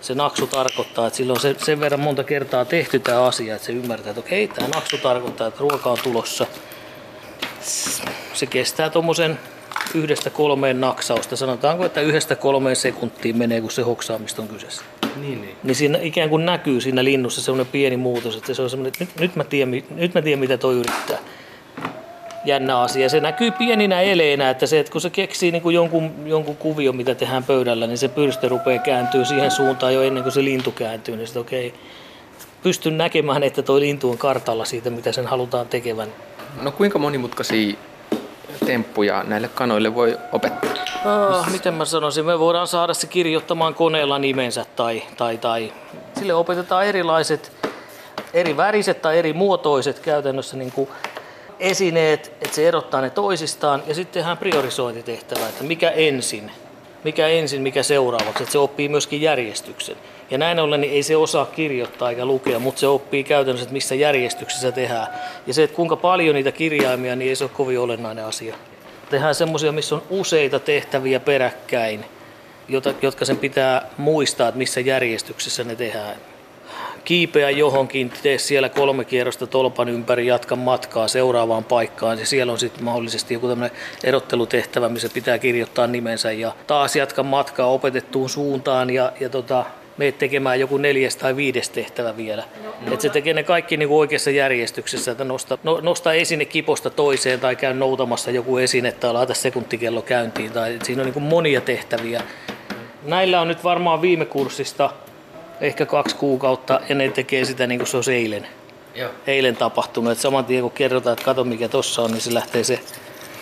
Se 0.00 0.14
naksu 0.14 0.46
tarkoittaa, 0.46 1.06
että 1.06 1.16
silloin 1.16 1.40
se, 1.40 1.56
sen 1.58 1.80
verran 1.80 2.00
monta 2.00 2.24
kertaa 2.24 2.64
tehty 2.64 2.98
tämä 2.98 3.22
asia, 3.22 3.54
että 3.54 3.66
se 3.66 3.72
ymmärtää, 3.72 4.10
että 4.10 4.20
okei, 4.20 4.48
tämä 4.48 4.68
naksu 4.68 4.98
tarkoittaa, 4.98 5.46
että 5.46 5.60
ruoka 5.60 5.90
on 5.90 5.98
tulossa. 6.02 6.46
Se 8.34 8.46
kestää 8.46 8.90
tuommoisen 8.90 9.38
yhdestä 9.94 10.30
kolmeen 10.30 10.80
naksausta. 10.80 11.36
Sanotaanko, 11.36 11.84
että 11.84 12.00
yhdestä 12.00 12.36
kolmeen 12.36 12.76
sekuntiin 12.76 13.36
menee, 13.36 13.60
kun 13.60 13.70
se 13.70 13.82
hoksaamista 13.82 14.42
on 14.42 14.48
kyseessä. 14.48 14.82
Niin, 15.20 15.40
niin. 15.40 15.56
Niin 15.62 15.74
siinä 15.74 15.98
ikään 16.02 16.30
kuin 16.30 16.46
näkyy 16.46 16.80
siinä 16.80 17.04
linnussa 17.04 17.42
semmoinen 17.42 17.72
pieni 17.72 17.96
muutos, 17.96 18.36
että 18.36 18.54
se 18.54 18.62
on 18.62 18.70
semmoinen, 18.70 18.88
että 18.88 19.04
nyt, 19.04 19.20
nyt, 19.20 19.36
mä 19.36 19.44
tiedän, 19.44 19.82
nyt 19.90 20.14
mä 20.14 20.22
tiedän, 20.22 20.40
mitä 20.40 20.58
toi 20.58 20.74
yrittää. 20.74 21.18
Jännä 22.44 22.80
asia. 22.80 23.08
Se 23.08 23.20
näkyy 23.20 23.50
pieninä 23.50 24.00
eleinä, 24.00 24.50
että 24.50 24.66
se, 24.66 24.80
että 24.80 24.92
kun 24.92 25.00
se 25.00 25.10
keksii 25.10 25.52
niin 25.52 25.62
kuin 25.62 25.74
jonkun, 25.74 26.12
jonkun 26.26 26.56
kuvion, 26.56 26.96
mitä 26.96 27.14
tehdään 27.14 27.44
pöydällä, 27.44 27.86
niin 27.86 27.98
se 27.98 28.08
pyrstö 28.08 28.48
rupeaa 28.48 28.82
kääntyy 28.82 29.24
siihen 29.24 29.50
suuntaan 29.50 29.94
jo 29.94 30.02
ennen 30.02 30.22
kuin 30.22 30.32
se 30.32 30.44
lintu 30.44 30.70
kääntyy. 30.70 31.16
Niin 31.16 31.26
sitten 31.26 31.40
okei, 31.40 31.66
okay, 31.66 31.80
pystyn 32.62 32.98
näkemään, 32.98 33.42
että 33.42 33.62
toi 33.62 33.80
lintu 33.80 34.10
on 34.10 34.18
kartalla 34.18 34.64
siitä, 34.64 34.90
mitä 34.90 35.12
sen 35.12 35.26
halutaan 35.26 35.68
tekevän. 35.68 36.08
No 36.62 36.72
kuinka 36.72 36.98
monimutkaisia 36.98 37.76
temppuja 38.66 39.22
näille 39.22 39.48
kanoille 39.48 39.94
voi 39.94 40.18
opettaa? 40.32 40.70
Ah, 41.04 41.52
miten 41.52 41.74
mä 41.74 41.84
sanoisin, 41.84 42.24
me 42.24 42.38
voidaan 42.38 42.66
saada 42.66 42.94
se 42.94 43.06
kirjoittamaan 43.06 43.74
koneella 43.74 44.18
nimensä 44.18 44.66
tai, 44.76 45.02
tai, 45.16 45.38
tai 45.38 45.72
sille 46.18 46.34
opetetaan 46.34 46.86
erilaiset, 46.86 47.52
eri 48.34 48.56
väriset 48.56 49.02
tai 49.02 49.18
eri 49.18 49.32
muotoiset 49.32 49.98
käytännössä 49.98 50.56
niin 50.56 50.72
kuin 50.72 50.88
esineet, 51.60 52.32
että 52.40 52.54
se 52.54 52.68
erottaa 52.68 53.00
ne 53.00 53.10
toisistaan 53.10 53.82
ja 53.86 53.94
sitten 53.94 54.14
tehdään 54.14 54.38
priorisointitehtävä, 54.38 55.48
että 55.48 55.64
mikä 55.64 55.90
ensin, 55.90 56.50
mikä 57.04 57.28
ensin, 57.28 57.62
mikä 57.62 57.82
seuraavaksi, 57.82 58.42
että 58.42 58.52
se 58.52 58.58
oppii 58.58 58.88
myöskin 58.88 59.22
järjestyksen. 59.22 59.96
Ja 60.30 60.38
näin 60.38 60.58
ollen 60.58 60.80
niin 60.80 60.92
ei 60.92 61.02
se 61.02 61.16
osaa 61.16 61.46
kirjoittaa 61.46 62.10
eikä 62.10 62.24
lukea, 62.24 62.58
mutta 62.58 62.80
se 62.80 62.86
oppii 62.86 63.24
käytännössä, 63.24 63.62
että 63.62 63.72
missä 63.72 63.94
järjestyksessä 63.94 64.72
tehdään. 64.72 65.06
Ja 65.46 65.54
se, 65.54 65.62
että 65.62 65.76
kuinka 65.76 65.96
paljon 65.96 66.34
niitä 66.34 66.52
kirjaimia, 66.52 67.16
niin 67.16 67.28
ei 67.28 67.36
se 67.36 67.44
ole 67.44 67.50
kovin 67.54 67.80
olennainen 67.80 68.24
asia. 68.24 68.54
Tehdään 69.10 69.34
semmoisia, 69.34 69.72
missä 69.72 69.94
on 69.94 70.02
useita 70.10 70.58
tehtäviä 70.58 71.20
peräkkäin, 71.20 72.04
jotka 73.02 73.24
sen 73.24 73.36
pitää 73.36 73.88
muistaa, 73.96 74.48
että 74.48 74.58
missä 74.58 74.80
järjestyksessä 74.80 75.64
ne 75.64 75.76
tehdään. 75.76 76.16
Kiipeä 77.04 77.50
johonkin, 77.50 78.12
tee 78.22 78.38
siellä 78.38 78.68
kolme 78.68 79.04
kierrosta 79.04 79.46
tolpan 79.46 79.88
ympäri, 79.88 80.26
jatka 80.26 80.56
matkaa 80.56 81.08
seuraavaan 81.08 81.64
paikkaan. 81.64 82.18
Ja 82.18 82.26
siellä 82.26 82.52
on 82.52 82.58
sitten 82.58 82.84
mahdollisesti 82.84 83.34
joku 83.34 83.48
tämmöinen 83.48 83.76
erottelutehtävä, 84.04 84.88
missä 84.88 85.08
pitää 85.14 85.38
kirjoittaa 85.38 85.86
nimensä. 85.86 86.32
Ja 86.32 86.52
taas 86.66 86.96
jatka 86.96 87.22
matkaa 87.22 87.66
opetettuun 87.66 88.30
suuntaan 88.30 88.90
ja, 88.90 89.12
ja 89.20 89.28
tota, 89.28 89.64
meet 89.96 90.18
tekemään 90.18 90.60
joku 90.60 90.76
neljäs 90.76 91.16
tai 91.16 91.36
viides 91.36 91.68
tehtävä 91.68 92.16
vielä. 92.16 92.44
No, 92.86 92.92
että 92.92 93.02
se 93.02 93.08
tekee 93.08 93.34
ne 93.34 93.42
kaikki 93.42 93.76
niin 93.76 93.88
kuin 93.88 93.98
oikeassa 93.98 94.30
järjestyksessä, 94.30 95.10
että 95.10 95.24
nosta, 95.24 95.58
no, 95.62 95.80
nosta 95.82 96.12
esine 96.12 96.44
kiposta 96.44 96.90
toiseen 96.90 97.40
tai 97.40 97.56
käy 97.56 97.74
noutamassa 97.74 98.30
joku 98.30 98.58
esine 98.58 98.92
tai 98.92 99.12
laita 99.12 99.34
sekuntikello 99.34 100.02
käyntiin. 100.02 100.52
Tai, 100.52 100.78
siinä 100.82 101.02
on 101.02 101.06
niin 101.06 101.14
kuin 101.14 101.22
monia 101.22 101.60
tehtäviä. 101.60 102.22
Näillä 103.04 103.40
on 103.40 103.48
nyt 103.48 103.64
varmaan 103.64 104.02
viime 104.02 104.24
kurssista 104.24 104.90
ehkä 105.60 105.86
kaksi 105.86 106.16
kuukautta 106.16 106.80
ja 106.88 106.94
ne 106.94 107.08
tekee 107.08 107.44
sitä 107.44 107.66
niin 107.66 107.78
kuin 107.78 107.88
se 107.88 107.96
olisi 107.96 108.14
eilen. 108.14 108.46
Joo. 108.94 109.10
Eilen 109.26 109.56
tapahtunut. 109.56 110.12
Et 110.12 110.18
saman 110.18 110.44
tien 110.44 110.62
kun 110.62 110.70
kerrotaan, 110.70 111.12
että 111.12 111.24
kato 111.24 111.44
mikä 111.44 111.68
tossa 111.68 112.02
on, 112.02 112.10
niin 112.10 112.20
se 112.20 112.34
lähtee 112.34 112.64
se, 112.64 112.80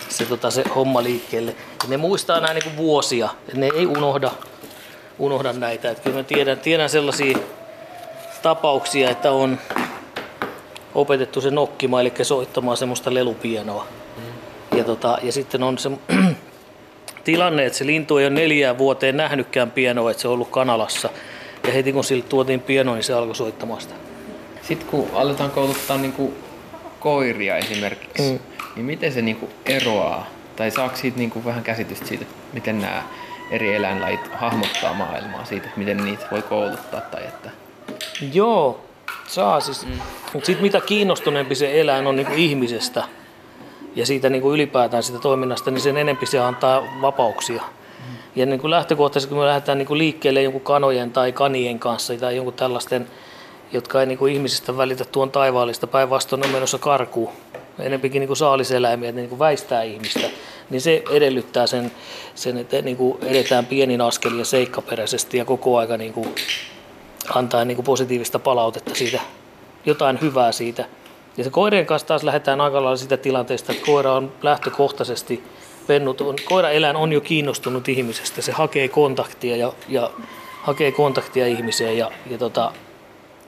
se, 0.09 0.25
tota, 0.25 0.51
se 0.51 0.63
homma 0.75 1.03
liikkeelle. 1.03 1.55
Ja 1.83 1.89
ne 1.89 1.97
muistaa 1.97 2.39
näin 2.39 2.55
niin 2.55 2.63
kuin 2.63 2.77
vuosia. 2.77 3.29
Ne 3.53 3.69
ei 3.75 3.85
unohda 3.85 4.31
unohda 5.19 5.53
näitä. 5.53 5.91
Että 5.91 6.03
kyllä 6.03 6.17
mä 6.17 6.23
tiedän, 6.23 6.59
tiedän 6.59 6.89
sellaisia 6.89 7.37
tapauksia, 8.41 9.09
että 9.09 9.31
on 9.31 9.59
opetettu 10.95 11.41
se 11.41 11.51
nokkima, 11.51 12.01
eli 12.01 12.13
soittamaan 12.21 12.77
semmoista 12.77 13.13
lelupienoa. 13.13 13.87
Mm. 14.17 14.77
Ja, 14.77 14.83
tota, 14.83 15.17
ja 15.23 15.31
sitten 15.31 15.63
on 15.63 15.77
se 15.77 15.91
tilanne, 17.23 17.65
että 17.65 17.77
se 17.77 17.85
lintu 17.85 18.17
ei 18.17 18.25
ole 18.25 18.33
neljään 18.33 18.77
vuoteen 18.77 19.17
nähnytkään 19.17 19.71
pienoa, 19.71 20.11
että 20.11 20.21
se 20.21 20.27
on 20.27 20.33
ollut 20.33 20.49
kanalassa. 20.49 21.09
Ja 21.67 21.73
heti 21.73 21.93
kun 21.93 22.03
sille 22.03 22.23
tuotiin 22.23 22.59
pieno, 22.59 22.93
niin 22.93 23.03
se 23.03 23.13
alkoi 23.13 23.35
soittamaan 23.35 23.81
sitä. 23.81 23.95
Sitten 24.61 24.87
kun 24.87 25.09
aletaan 25.13 25.51
kouluttaa 25.51 25.97
niin 25.97 26.13
kuin 26.13 26.33
koiria 26.99 27.57
esimerkiksi, 27.57 28.31
mm. 28.31 28.39
niin 28.75 28.85
miten 28.85 29.13
se 29.13 29.21
niin 29.21 29.35
kuin 29.35 29.51
eroaa? 29.65 30.27
Tai 30.55 30.71
saako 30.71 30.95
siitä 30.95 31.17
niin 31.17 31.29
kuin 31.29 31.45
vähän 31.45 31.63
käsitystä 31.63 32.07
siitä, 32.07 32.25
miten 32.53 32.81
nämä 32.81 33.03
eri 33.51 33.75
eläinlajit 33.75 34.31
hahmottaa 34.33 34.93
maailmaa 34.93 35.45
siitä, 35.45 35.65
että 35.65 35.79
miten 35.79 36.05
niitä 36.05 36.25
voi 36.31 36.41
kouluttaa 36.41 37.01
tai 37.01 37.23
että... 37.23 37.49
Joo, 38.33 38.85
saa 39.27 39.59
siis. 39.59 39.85
Mm. 39.85 39.91
Mutta 40.33 40.45
sitten 40.45 40.63
mitä 40.63 40.81
kiinnostuneempi 40.81 41.55
se 41.55 41.81
eläin 41.81 42.07
on 42.07 42.15
niin 42.15 42.27
kuin 42.27 42.39
ihmisestä 42.39 43.03
ja 43.95 44.05
siitä 44.05 44.29
niin 44.29 44.41
kuin 44.41 44.53
ylipäätään 44.53 45.03
sitä 45.03 45.19
toiminnasta, 45.19 45.71
niin 45.71 45.81
sen 45.81 45.97
enempi 45.97 46.25
se 46.25 46.39
antaa 46.39 46.83
vapauksia. 47.01 47.61
Mm. 47.61 48.15
Ja 48.35 48.45
niin 48.45 48.59
kuin 48.59 48.71
lähtökohtaisesti, 48.71 49.29
kun 49.29 49.43
me 49.43 49.47
lähdetään 49.47 49.77
niin 49.77 49.87
kuin 49.87 49.97
liikkeelle 49.97 50.41
jonkun 50.41 50.61
kanojen 50.61 51.11
tai 51.11 51.31
kanien 51.31 51.79
kanssa 51.79 52.13
tai 52.17 52.35
jonkun 52.35 52.53
tällaisten, 52.53 53.07
jotka 53.71 53.99
ei 53.99 54.05
niin 54.05 54.17
kuin 54.17 54.33
ihmisistä 54.33 54.77
välitä 54.77 55.05
tuon 55.05 55.31
taivaallista, 55.31 55.87
päinvastoin 55.87 56.45
on 56.45 56.51
menossa 56.51 56.77
karkuun, 56.77 57.31
enempikin 57.79 58.19
niin 58.19 58.27
kuin 58.27 58.37
saaliseläimiä, 58.37 59.09
että 59.09 59.15
ne 59.15 59.21
niin 59.21 59.29
kuin 59.29 59.39
väistää 59.39 59.83
ihmistä, 59.83 60.29
niin 60.69 60.81
se 60.81 61.03
edellyttää 61.11 61.67
sen, 61.67 61.91
sen 62.35 62.57
että 62.57 62.81
niin 62.81 62.97
kuin 62.97 63.17
edetään 63.23 63.65
pienin 63.65 64.01
askelin 64.01 64.39
ja 64.39 64.45
seikkaperäisesti 64.45 65.37
ja 65.37 65.45
koko 65.45 65.77
aika 65.77 65.97
niin 65.97 66.13
kuin 66.13 66.35
antaa 67.35 67.65
niin 67.65 67.75
kuin 67.75 67.85
positiivista 67.85 68.39
palautetta 68.39 68.95
siitä, 68.95 69.19
jotain 69.85 70.21
hyvää 70.21 70.51
siitä. 70.51 70.85
Ja 71.37 71.43
se 71.43 71.49
koirien 71.49 71.85
kanssa 71.85 72.07
taas 72.07 72.23
lähdetään 72.23 72.61
aika 72.61 72.83
lailla 72.83 72.97
sitä 72.97 73.17
tilanteesta, 73.17 73.71
että 73.71 73.85
koira 73.85 74.13
on 74.13 74.31
lähtökohtaisesti 74.41 75.43
pennut, 75.87 76.21
on, 76.21 76.35
koiraeläin 76.45 76.95
on 76.95 77.13
jo 77.13 77.21
kiinnostunut 77.21 77.89
ihmisestä, 77.89 78.41
se 78.41 78.51
hakee 78.51 78.87
kontaktia 78.87 79.55
ja, 79.55 79.73
ja 79.87 80.11
hakee 80.61 80.91
kontaktia 80.91 81.47
ihmiseen 81.47 81.97
ja, 81.97 82.11
ja 82.29 82.37
tota, 82.37 82.71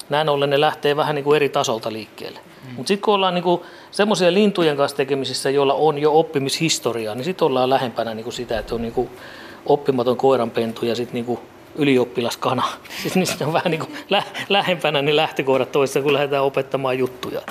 näin 0.10 0.30
ollen 0.30 0.49
ne 0.49 0.62
lähtee 0.62 0.95
vähän 0.95 1.15
niin 1.15 1.23
kuin 1.23 1.36
eri 1.36 1.49
tasolta 1.49 1.93
liikkeelle. 1.93 2.39
Mm. 2.39 2.73
Mutta 2.75 2.88
sitten 2.88 3.01
kun 3.01 3.13
ollaan 3.13 3.34
niin 3.34 3.60
semmoisia 3.91 4.34
lintujen 4.34 4.78
kanssa 4.78 4.97
tekemisissä, 4.97 5.50
joilla 5.50 5.73
on 5.73 5.97
jo 5.97 6.19
oppimishistoriaa, 6.19 7.15
niin 7.15 7.26
sitten 7.26 7.45
ollaan 7.45 7.69
lähempänä 7.69 8.13
niin 8.13 8.23
kuin 8.23 8.34
sitä, 8.34 8.60
että 8.60 8.76
on 8.76 8.82
niin 8.82 8.93
kuin 8.93 9.10
oppimaton 9.65 10.17
koiranpentu 10.17 10.86
ja 10.86 10.95
sitten 10.95 11.26
niin 11.26 11.39
ylioppilaskana. 11.76 12.63
Siis 13.02 13.15
niistä 13.15 13.47
on 13.47 13.54
vähän 13.54 13.71
niin 13.71 13.80
kuin 13.80 13.97
lä- 14.10 14.23
lähempänä 14.50 15.02
ne 15.02 15.15
lähtökohdat 15.15 15.71
toissa, 15.71 16.02
kun 16.02 16.13
lähdetään 16.13 16.43
opettamaan 16.43 16.97
juttuja. 16.97 17.41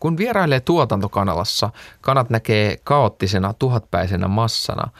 Kun 0.00 0.16
vierailee 0.16 0.60
tuotantokanalassa, 0.60 1.70
kanat 2.00 2.30
näkee 2.30 2.76
kaoottisena 2.84 3.54
tuhatpäisenä 3.58 4.28
massana, 4.28 4.90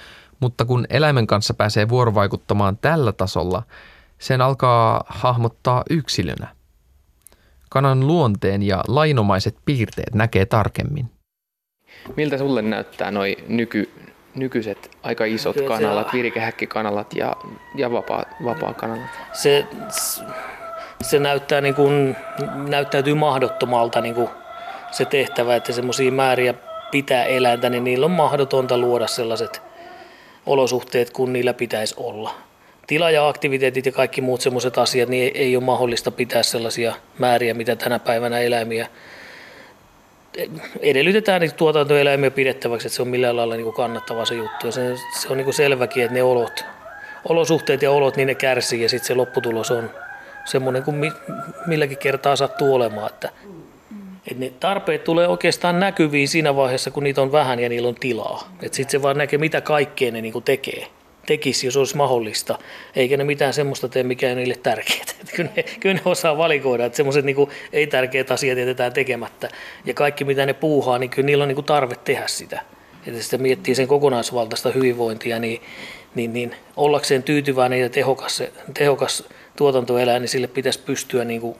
mutta 0.40 0.64
kun 0.64 0.86
eläimen 0.90 1.26
kanssa 1.26 1.54
pääsee 1.54 1.88
vuorovaikuttamaan 1.88 2.76
tällä 2.76 3.12
tasolla, 3.12 3.62
sen 4.18 4.40
alkaa 4.40 5.04
hahmottaa 5.08 5.82
yksilönä. 5.90 6.61
Kanan 7.72 8.06
luonteen 8.06 8.62
ja 8.62 8.84
lainomaiset 8.88 9.56
piirteet 9.64 10.14
näkee 10.14 10.46
tarkemmin. 10.46 11.10
Miltä 12.16 12.38
sulle 12.38 12.62
näyttää 12.62 13.10
noin 13.10 13.36
nyky, 13.48 13.90
nykyiset 14.34 14.90
aika 15.02 15.24
isot 15.24 15.56
Kyllä 15.56 15.68
kanalat, 15.68 16.12
virikehäkkikanalat 16.12 17.14
ja, 17.14 17.36
ja 17.76 17.92
vapaa, 17.92 18.24
vapaa 18.44 18.74
kanalat? 18.74 19.10
Se, 19.32 19.66
se 21.00 21.18
näyttää 21.18 21.60
niin 21.60 21.74
kuin, 21.74 22.16
näyttäytyy 22.68 23.14
mahdottomalta 23.14 24.00
niin 24.00 24.14
kuin 24.14 24.28
se 24.90 25.04
tehtävä, 25.04 25.56
että 25.56 25.72
semmoisia 25.72 26.12
määriä 26.12 26.54
pitää 26.90 27.24
eläintä, 27.24 27.70
niin 27.70 27.84
niillä 27.84 28.06
on 28.06 28.12
mahdotonta 28.12 28.78
luoda 28.78 29.06
sellaiset 29.06 29.62
olosuhteet, 30.46 31.10
kun 31.10 31.32
niillä 31.32 31.54
pitäisi 31.54 31.94
olla. 31.98 32.34
Tila 32.86 33.10
ja 33.10 33.28
aktiviteetit 33.28 33.86
ja 33.86 33.92
kaikki 33.92 34.20
muut 34.20 34.40
semmoiset 34.40 34.78
asiat, 34.78 35.08
niin 35.08 35.32
ei, 35.34 35.56
ole 35.56 35.64
mahdollista 35.64 36.10
pitää 36.10 36.42
sellaisia 36.42 36.94
määriä, 37.18 37.54
mitä 37.54 37.76
tänä 37.76 37.98
päivänä 37.98 38.40
eläimiä 38.40 38.88
edellytetään 40.80 41.40
niin 41.40 41.54
tuotantoeläimiä 41.54 42.30
pidettäväksi, 42.30 42.86
että 42.86 42.96
se 42.96 43.02
on 43.02 43.08
millään 43.08 43.36
lailla 43.36 43.56
niin 43.56 43.72
kannattava 43.72 44.24
se 44.24 44.34
juttu. 44.34 44.66
Ja 44.66 44.72
se, 44.72 44.96
se 45.20 45.28
on 45.28 45.36
niin 45.36 45.52
selväkin, 45.52 46.02
että 46.02 46.14
ne 46.14 46.22
olot, 46.22 46.64
olosuhteet 47.28 47.82
ja 47.82 47.90
olot, 47.90 48.16
niin 48.16 48.26
ne 48.26 48.34
kärsii 48.34 48.82
ja 48.82 48.88
sitten 48.88 49.06
se 49.06 49.14
lopputulos 49.14 49.70
on 49.70 49.90
semmoinen 50.44 50.82
kuin 50.82 51.12
milläkin 51.66 51.98
kertaa 51.98 52.36
sattuu 52.36 52.74
olemaan. 52.74 53.10
Että, 53.10 53.28
että 54.30 54.40
ne 54.40 54.52
tarpeet 54.60 55.04
tulee 55.04 55.28
oikeastaan 55.28 55.80
näkyviin 55.80 56.28
siinä 56.28 56.56
vaiheessa, 56.56 56.90
kun 56.90 57.02
niitä 57.02 57.22
on 57.22 57.32
vähän 57.32 57.60
ja 57.60 57.68
niillä 57.68 57.88
on 57.88 57.94
tilaa. 57.94 58.48
Sitten 58.60 58.90
se 58.90 59.02
vaan 59.02 59.18
näkee, 59.18 59.38
mitä 59.38 59.60
kaikkea 59.60 60.12
ne 60.12 60.20
niin 60.20 60.42
tekee 60.44 60.86
tekisi, 61.26 61.66
jos 61.66 61.76
olisi 61.76 61.96
mahdollista, 61.96 62.58
eikä 62.96 63.16
ne 63.16 63.24
mitään 63.24 63.52
semmoista 63.52 63.88
tee, 63.88 64.02
mikä 64.02 64.28
ei 64.28 64.34
niille 64.34 64.58
tärkeää. 64.62 65.04
Kyllä 65.36 65.50
ne, 65.56 65.62
kyllä 65.80 65.94
ne 65.94 66.02
osaa 66.04 66.38
valikoida, 66.38 66.84
että 66.84 66.96
semmoiset 66.96 67.24
niin 67.24 67.36
ei-tärkeät 67.72 68.30
asiat 68.30 68.58
jätetään 68.58 68.92
tekemättä. 68.92 69.48
Ja 69.84 69.94
kaikki, 69.94 70.24
mitä 70.24 70.46
ne 70.46 70.52
puuhaa, 70.52 70.98
niin 70.98 71.10
kyllä 71.10 71.26
niillä 71.26 71.42
on 71.42 71.48
niin 71.48 71.64
tarve 71.64 71.94
tehdä 72.04 72.26
sitä. 72.26 72.60
Että 73.06 73.22
sitä 73.22 73.38
miettii 73.38 73.74
sen 73.74 73.88
kokonaisvaltaista 73.88 74.70
hyvinvointia, 74.70 75.38
niin, 75.38 75.62
niin, 76.14 76.32
niin 76.32 76.54
ollakseen 76.76 77.22
tyytyväinen 77.22 77.80
ja 77.80 77.90
tehokas, 77.90 78.42
tehokas 78.74 79.24
tuotantoeläin, 79.56 80.20
niin 80.20 80.28
sille 80.28 80.46
pitäisi 80.46 80.78
pystyä 80.78 81.24
niin 81.24 81.40
kuin 81.40 81.56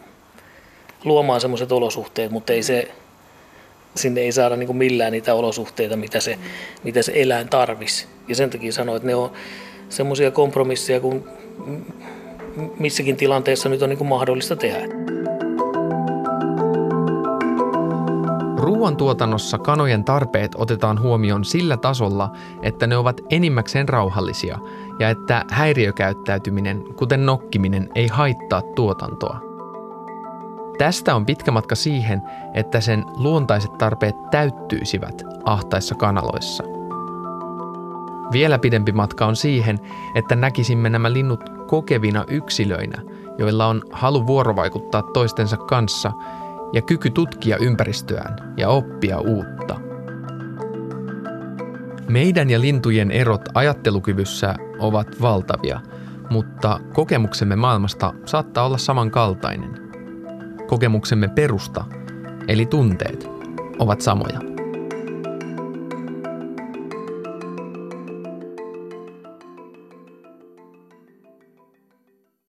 luomaan 1.05 1.41
semmoiset 1.41 1.73
olosuhteet, 1.73 2.31
mutta 2.31 2.53
ei 2.53 2.63
se, 2.63 2.89
sinne 3.95 4.21
ei 4.21 4.33
saada 4.33 4.57
niin 4.57 4.67
kuin 4.67 4.77
millään 4.77 5.13
niitä 5.13 5.35
olosuhteita, 5.35 5.97
mitä 5.97 6.21
se, 6.21 6.39
mitä 6.85 7.03
se 7.03 7.13
eläin 7.15 7.49
tarvisi. 7.49 8.07
Ja 8.29 8.35
sen 8.35 8.51
takia 8.51 8.73
sanoin, 8.73 8.97
että 8.97 9.07
ne 9.07 9.15
on 9.15 9.31
semmoisia 9.89 10.31
kompromisseja, 10.31 11.01
kun 11.01 11.29
missäkin 12.79 13.17
tilanteessa 13.17 13.69
nyt 13.69 13.83
on 13.83 13.89
niin 13.89 13.99
kuin 13.99 14.09
mahdollista 14.09 14.57
tehdä. 14.57 14.89
Ruoantuotannossa 18.57 19.59
kanojen 19.59 20.05
tarpeet 20.05 20.53
otetaan 20.55 21.01
huomioon 21.01 21.45
sillä 21.45 21.77
tasolla, 21.77 22.33
että 22.63 22.87
ne 22.87 22.97
ovat 22.97 23.21
enimmäkseen 23.31 23.89
rauhallisia 23.89 24.59
ja 24.99 25.11
että 25.11 25.45
häiriökäyttäytyminen, 25.49 26.85
kuten 26.97 27.27
nokkiminen, 27.27 27.89
ei 27.95 28.07
haittaa 28.07 28.63
tuotantoa. 28.63 29.52
Tästä 30.79 31.15
on 31.15 31.27
pitkä 31.27 31.51
matka 31.51 31.75
siihen, 31.75 32.23
että 32.55 32.81
sen 32.81 33.05
luontaiset 33.17 33.79
tarpeet 33.79 34.17
täyttyisivät 34.31 35.23
ahtaissa 35.45 35.95
kanaloissa. 35.95 36.65
Vielä 38.33 38.59
pidempi 38.59 38.93
matka 38.93 39.27
on 39.27 39.37
siihen, 39.37 39.79
että 40.15 40.37
näkisimme 40.37 40.91
nämä 40.91 41.13
linnut 41.13 41.41
kokevina 41.67 42.25
yksilöinä, 42.29 43.03
joilla 43.39 43.67
on 43.67 43.83
halu 43.93 44.27
vuorovaikuttaa 44.27 45.03
toistensa 45.03 45.57
kanssa 45.57 46.13
ja 46.73 46.83
kyky 46.83 47.11
tutkia 47.11 47.57
ympäristöään 47.57 48.55
ja 48.57 48.69
oppia 48.69 49.19
uutta. 49.19 49.81
Meidän 52.09 52.51
ja 52.51 52.61
lintujen 52.61 53.11
erot 53.11 53.49
ajattelukyvyssä 53.55 54.55
ovat 54.79 55.23
valtavia, 55.23 55.81
mutta 56.31 56.81
kokemuksemme 56.93 57.57
maailmasta 57.57 58.13
saattaa 58.25 58.67
olla 58.67 58.79
samankaltainen– 58.79 59.79
kokemuksemme 60.73 61.29
perusta, 61.29 61.85
eli 62.49 62.67
tunteet, 62.67 63.29
ovat 63.79 64.01
samoja. 64.01 64.52